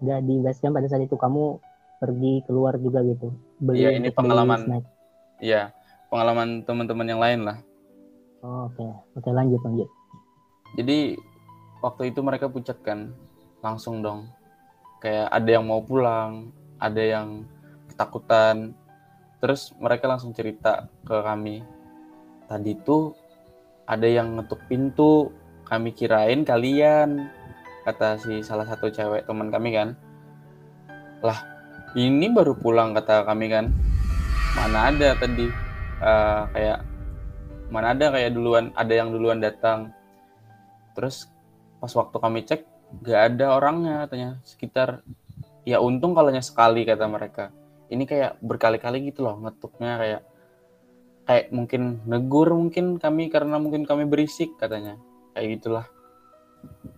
[0.00, 1.58] nggak di base camp pada saat itu kamu
[1.98, 3.34] pergi keluar juga gitu.
[3.58, 4.60] Beli Iya, ini pengalaman.
[4.64, 4.84] snack.
[5.40, 5.72] ya
[6.12, 7.58] pengalaman teman-teman yang lain lah
[8.40, 8.84] Oh, Oke,
[9.16, 9.88] oke lanjut lanjut.
[10.76, 11.12] Jadi
[11.84, 13.12] waktu itu mereka pucat kan,
[13.60, 14.32] langsung dong.
[15.00, 17.48] Kayak ada yang mau pulang, ada yang
[17.88, 18.76] ketakutan.
[19.40, 21.64] Terus mereka langsung cerita ke kami.
[22.44, 23.16] Tadi tuh
[23.88, 25.32] ada yang ngetuk pintu,
[25.64, 27.26] kami kirain kalian,
[27.88, 29.96] kata si salah satu cewek teman kami kan.
[31.24, 31.40] Lah,
[31.96, 33.72] ini baru pulang kata kami kan.
[34.54, 35.48] Mana ada tadi
[36.00, 36.80] eh, kayak
[37.70, 39.94] mana ada kayak duluan ada yang duluan datang
[40.98, 41.30] terus
[41.78, 42.66] pas waktu kami cek
[42.98, 44.30] gak ada orangnya katanya.
[44.42, 45.06] Sekitar
[45.62, 47.54] ya untung kalau sekali kata mereka.
[47.90, 50.22] Ini kayak berkali-kali gitu loh ngetuknya kayak
[51.26, 54.98] kayak mungkin negur mungkin kami karena mungkin kami berisik katanya.
[55.34, 55.86] Kayak gitulah.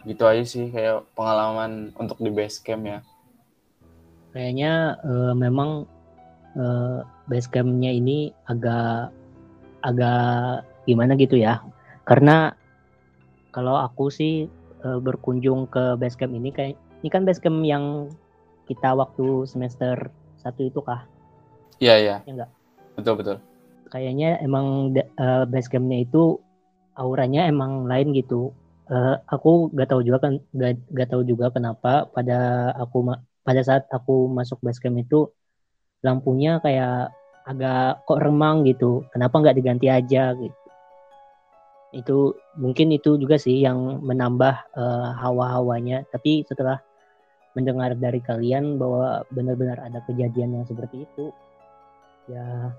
[0.08, 3.00] Gitu aja sih kayak pengalaman untuk di base camp ya.
[4.32, 5.84] Kayaknya eh, memang
[6.56, 9.12] eh, base campnya ini agak
[9.84, 11.62] agak gimana gitu ya.
[12.02, 12.54] Karena
[13.52, 14.48] kalau aku sih
[14.82, 18.10] eh, berkunjung ke base camp ini kayak ini kan base camp yang
[18.66, 21.06] kita waktu semester satu itu kah?
[21.78, 22.50] iya iya Ya enggak?
[22.98, 23.36] betul betul
[23.90, 26.40] Kayaknya emang da- eh, base campnya itu
[26.96, 28.52] auranya emang lain gitu.
[28.88, 33.04] Eh, aku gak tahu juga kan gak, gak tahu juga kenapa pada aku
[33.42, 35.28] pada saat aku masuk base camp itu
[36.02, 37.14] lampunya kayak
[37.46, 39.02] agak kok remang gitu.
[39.10, 40.61] Kenapa nggak diganti aja gitu?
[41.92, 46.08] Itu mungkin itu juga sih yang menambah eh, hawa-hawanya.
[46.08, 46.80] Tapi setelah
[47.52, 51.28] mendengar dari kalian bahwa benar-benar ada kejadian yang seperti itu,
[52.32, 52.72] ya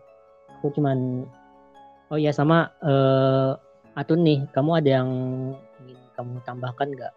[0.57, 1.29] aku cuman
[2.09, 3.53] oh ya sama eh
[3.93, 5.09] Atun nih, kamu ada yang
[5.85, 7.13] ingin kamu tambahkan nggak?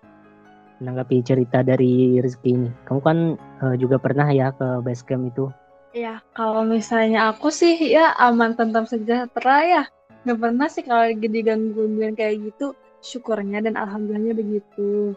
[0.81, 2.71] menanggapi cerita dari Rizky ini.
[2.85, 3.19] Kamu kan
[3.65, 5.49] uh, juga pernah ya ke base camp itu?
[5.97, 9.83] Ya, kalau misalnya aku sih ya aman tentang sejahtera ya.
[10.27, 12.75] Nggak pernah sih kalau lagi digangguin kayak gitu.
[12.99, 15.15] Syukurnya dan alhamdulillahnya begitu.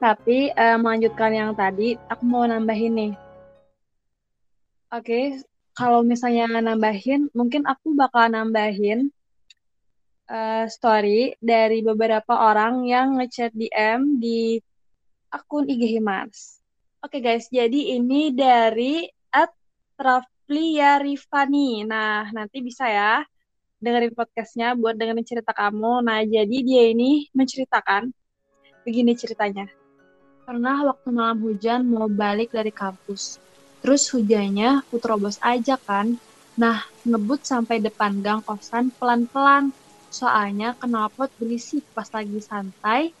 [0.00, 3.12] Tapi uh, melanjutkan yang tadi, aku mau nambahin nih.
[4.88, 5.24] Oke, okay,
[5.76, 9.12] kalau misalnya nambahin, mungkin aku bakal nambahin
[10.32, 14.64] uh, story dari beberapa orang yang ngechat DM di
[15.28, 16.64] akun IG Himars.
[17.04, 19.52] Oke okay guys, jadi ini dari at
[20.00, 21.84] Raflia Rifani.
[21.84, 23.20] Nah, nanti bisa ya
[23.78, 26.02] dengerin podcastnya buat dengerin cerita kamu.
[26.02, 28.10] Nah, jadi dia ini menceritakan
[28.82, 29.70] begini ceritanya.
[30.42, 33.38] Pernah waktu malam hujan mau balik dari kampus.
[33.84, 36.18] Terus hujannya aku terobos aja kan.
[36.58, 39.70] Nah, ngebut sampai depan gang kosan pelan-pelan.
[40.10, 43.12] Soalnya knalpot berisik pas lagi santai.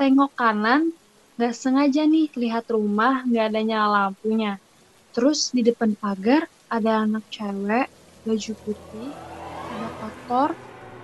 [0.00, 0.90] Tengok kanan,
[1.36, 4.56] gak sengaja nih lihat rumah gak ada nyala lampunya.
[5.12, 7.92] Terus di depan pagar ada anak cewek,
[8.24, 9.10] baju putih,
[10.30, 10.50] ada kotor,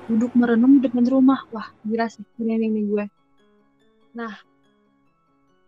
[0.06, 1.42] duduk merenung depan rumah.
[1.50, 3.04] Wah, gila sih, merinding nih gue.
[4.14, 4.38] Nah,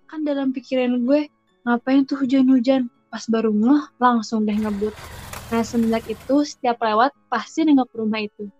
[0.06, 1.26] kan dalam pikiran gue,
[1.66, 2.86] ngapain tuh hujan-hujan?
[3.08, 4.92] pas baru ngeh langsung deh ngebut
[5.48, 8.52] nah semenjak itu setiap lewat pasti nengok rumah itu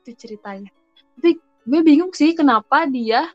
[0.00, 0.72] itu ceritanya
[1.20, 1.36] tapi
[1.68, 3.28] gue bingung sih kenapa dia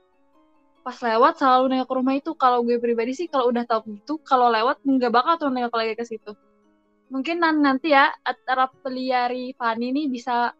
[0.81, 4.49] pas lewat selalu nengok rumah itu kalau gue pribadi sih kalau udah tahu gitu kalau
[4.49, 6.33] lewat nggak bakal tuh nengok lagi ke situ
[7.07, 10.51] mungkin nanti ya antara peliari Fani nih bisa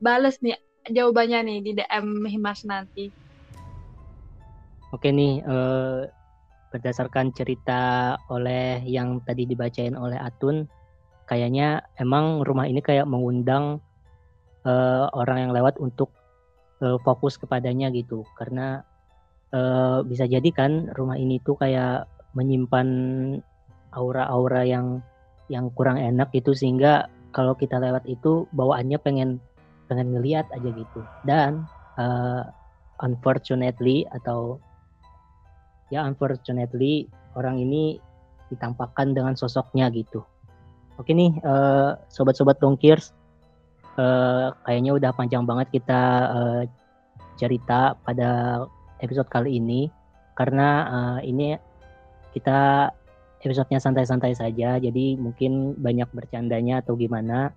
[0.00, 0.56] bales nih
[0.92, 3.08] jawabannya nih di DM Himas nanti
[4.92, 6.04] oke nih uh,
[6.76, 10.68] berdasarkan cerita oleh yang tadi dibacain oleh Atun,
[11.24, 13.80] kayaknya emang rumah ini kayak mengundang
[14.68, 16.12] uh, orang yang lewat untuk
[16.84, 18.28] uh, fokus kepadanya gitu.
[18.36, 18.84] Karena
[20.04, 22.04] bisa jadi kan rumah ini tuh kayak
[22.36, 22.88] menyimpan
[23.96, 25.00] aura-aura yang
[25.52, 29.38] yang kurang enak gitu sehingga kalau kita lewat itu bawaannya pengen
[29.86, 31.00] pengen ngeliat aja gitu.
[31.22, 31.68] Dan
[32.00, 32.48] uh,
[33.04, 34.58] unfortunately atau
[35.92, 37.06] ya unfortunately
[37.38, 38.00] orang ini
[38.50, 40.24] ditampakkan dengan sosoknya gitu.
[40.96, 43.12] Oke nih uh, sobat-sobat dongkirs
[44.00, 46.00] uh, kayaknya udah panjang banget kita
[46.32, 46.62] uh,
[47.36, 48.64] cerita pada
[49.04, 49.92] episode kali ini
[50.36, 51.56] karena uh, ini
[52.32, 52.92] kita
[53.44, 57.52] episodenya santai-santai saja jadi mungkin banyak bercandanya atau gimana.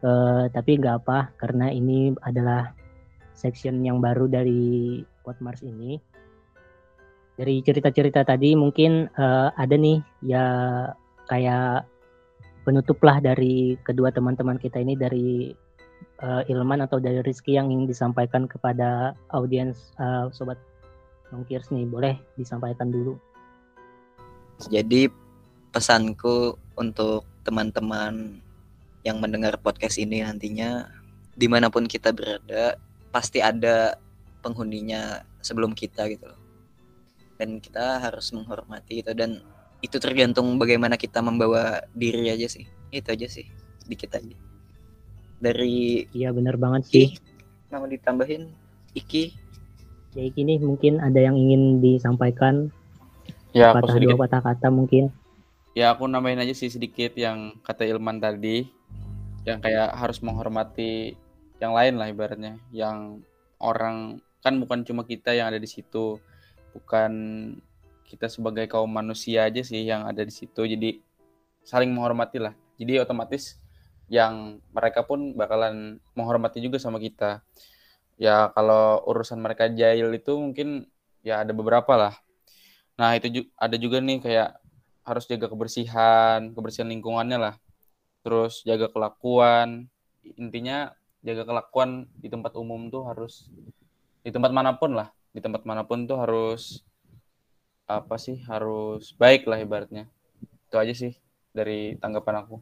[0.00, 2.72] Uh, tapi nggak apa karena ini adalah
[3.36, 6.00] section yang baru dari Potmars ini.
[7.36, 10.44] Dari cerita-cerita tadi mungkin uh, ada nih ya
[11.28, 11.84] kayak
[12.64, 15.52] penutup lah dari kedua teman-teman kita ini dari
[16.20, 20.60] uh, Ilman atau dari Rizky yang ingin disampaikan kepada audiens uh, sobat
[21.32, 21.88] Nongkirs nih.
[21.88, 23.16] Boleh disampaikan dulu.
[24.68, 25.08] Jadi
[25.70, 28.42] pesanku untuk teman-teman
[29.00, 30.84] yang mendengar podcast ini nantinya
[31.32, 32.76] di mana pun kita berada
[33.08, 33.96] pasti ada
[34.44, 36.40] penghuninya sebelum kita gitu loh.
[37.40, 39.40] Dan kita harus menghormati itu dan
[39.80, 42.68] itu tergantung bagaimana kita membawa diri aja sih.
[42.92, 43.48] Itu aja sih
[43.80, 44.36] sedikit aja.
[45.40, 47.08] Dari iya benar banget sih.
[47.72, 48.50] mau ditambahin?
[48.92, 49.24] Iki?
[50.18, 52.74] Ya Iki nih mungkin ada yang ingin disampaikan
[53.50, 55.10] ya patah dua patah kata mungkin.
[55.74, 58.66] Ya aku nambahin aja sih sedikit yang kata Ilman tadi.
[59.46, 61.14] Yang kayak harus menghormati
[61.62, 62.58] yang lain lah ibaratnya.
[62.74, 63.22] Yang
[63.62, 66.18] orang kan bukan cuma kita yang ada di situ.
[66.74, 67.12] Bukan
[68.10, 70.66] kita sebagai kaum manusia aja sih yang ada di situ.
[70.66, 70.98] Jadi
[71.62, 72.54] saling menghormati lah.
[72.74, 73.58] Jadi otomatis
[74.10, 77.46] yang mereka pun bakalan menghormati juga sama kita.
[78.18, 80.90] Ya kalau urusan mereka jahil itu mungkin
[81.22, 82.14] ya ada beberapa lah
[83.00, 84.60] nah itu ada juga nih kayak
[85.08, 87.54] harus jaga kebersihan kebersihan lingkungannya lah.
[88.20, 89.88] Terus jaga kelakuan.
[90.36, 90.92] Intinya
[91.24, 93.48] jaga kelakuan di tempat umum tuh harus
[94.20, 95.08] di tempat mana pun lah.
[95.32, 96.84] Di tempat mana pun tuh harus
[97.88, 100.04] apa sih harus baik lah ibaratnya.
[100.68, 101.16] Itu aja sih
[101.56, 102.60] dari tanggapan aku.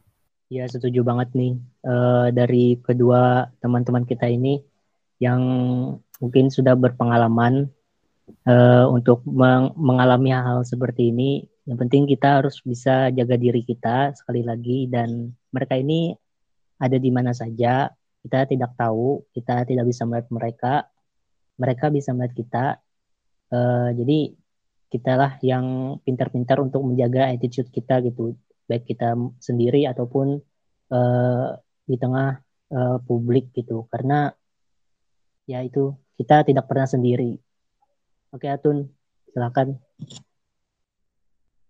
[0.49, 4.65] Ya setuju banget nih uh, dari kedua teman-teman kita ini
[5.21, 5.41] yang
[6.17, 7.69] mungkin sudah berpengalaman
[8.49, 13.61] uh, untuk meng mengalami hal, hal seperti ini yang penting kita harus bisa jaga diri
[13.61, 16.17] kita sekali lagi dan mereka ini
[16.81, 17.93] ada di mana saja.
[18.25, 20.73] Kita tidak tahu kita tidak bisa melihat mereka.
[21.61, 22.65] Mereka bisa melihat kita.
[23.53, 24.33] Uh, jadi
[24.89, 28.33] kitalah yang pintar-pintar untuk menjaga attitude kita gitu.
[28.65, 30.41] Baik kita sendiri ataupun
[30.89, 31.47] uh,
[31.85, 32.41] di tengah
[32.73, 33.85] uh, publik gitu.
[33.93, 34.33] Karena
[35.45, 37.37] ya itu kita tidak pernah sendiri
[38.33, 38.89] oke Atun
[39.33, 39.77] Silakan.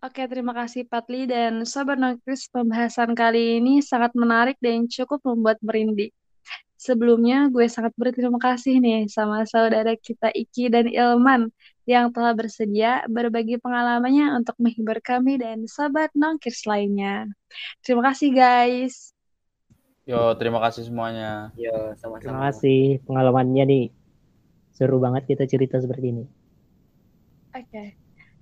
[0.00, 2.48] Oke, terima kasih Patli dan Sobat Nongkris.
[2.48, 6.08] Pembahasan kali ini sangat menarik dan cukup membuat merinding.
[6.80, 11.52] Sebelumnya, gue sangat berterima kasih nih sama saudara kita Iki dan Ilman
[11.84, 17.28] yang telah bersedia berbagi pengalamannya untuk menghibur kami dan Sobat Nongkris lainnya.
[17.84, 19.12] Terima kasih guys.
[20.08, 21.52] Yo, terima kasih semuanya.
[21.60, 22.24] Yo, sama-sama.
[22.24, 23.86] Terima kasih pengalamannya nih.
[24.72, 26.39] Seru banget kita cerita seperti ini.
[27.50, 27.98] Oke.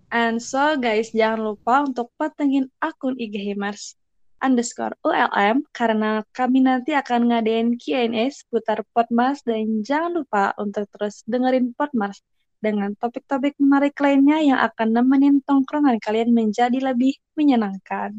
[0.09, 3.97] And so guys, jangan lupa untuk patengin akun IG Himars
[4.41, 11.27] underscore ULM karena kami nanti akan ngadain Q&A seputar Podmas dan jangan lupa untuk terus
[11.27, 12.23] dengerin Podmas
[12.59, 18.19] dengan topik-topik menarik lainnya yang akan nemenin tongkrongan kalian menjadi lebih menyenangkan.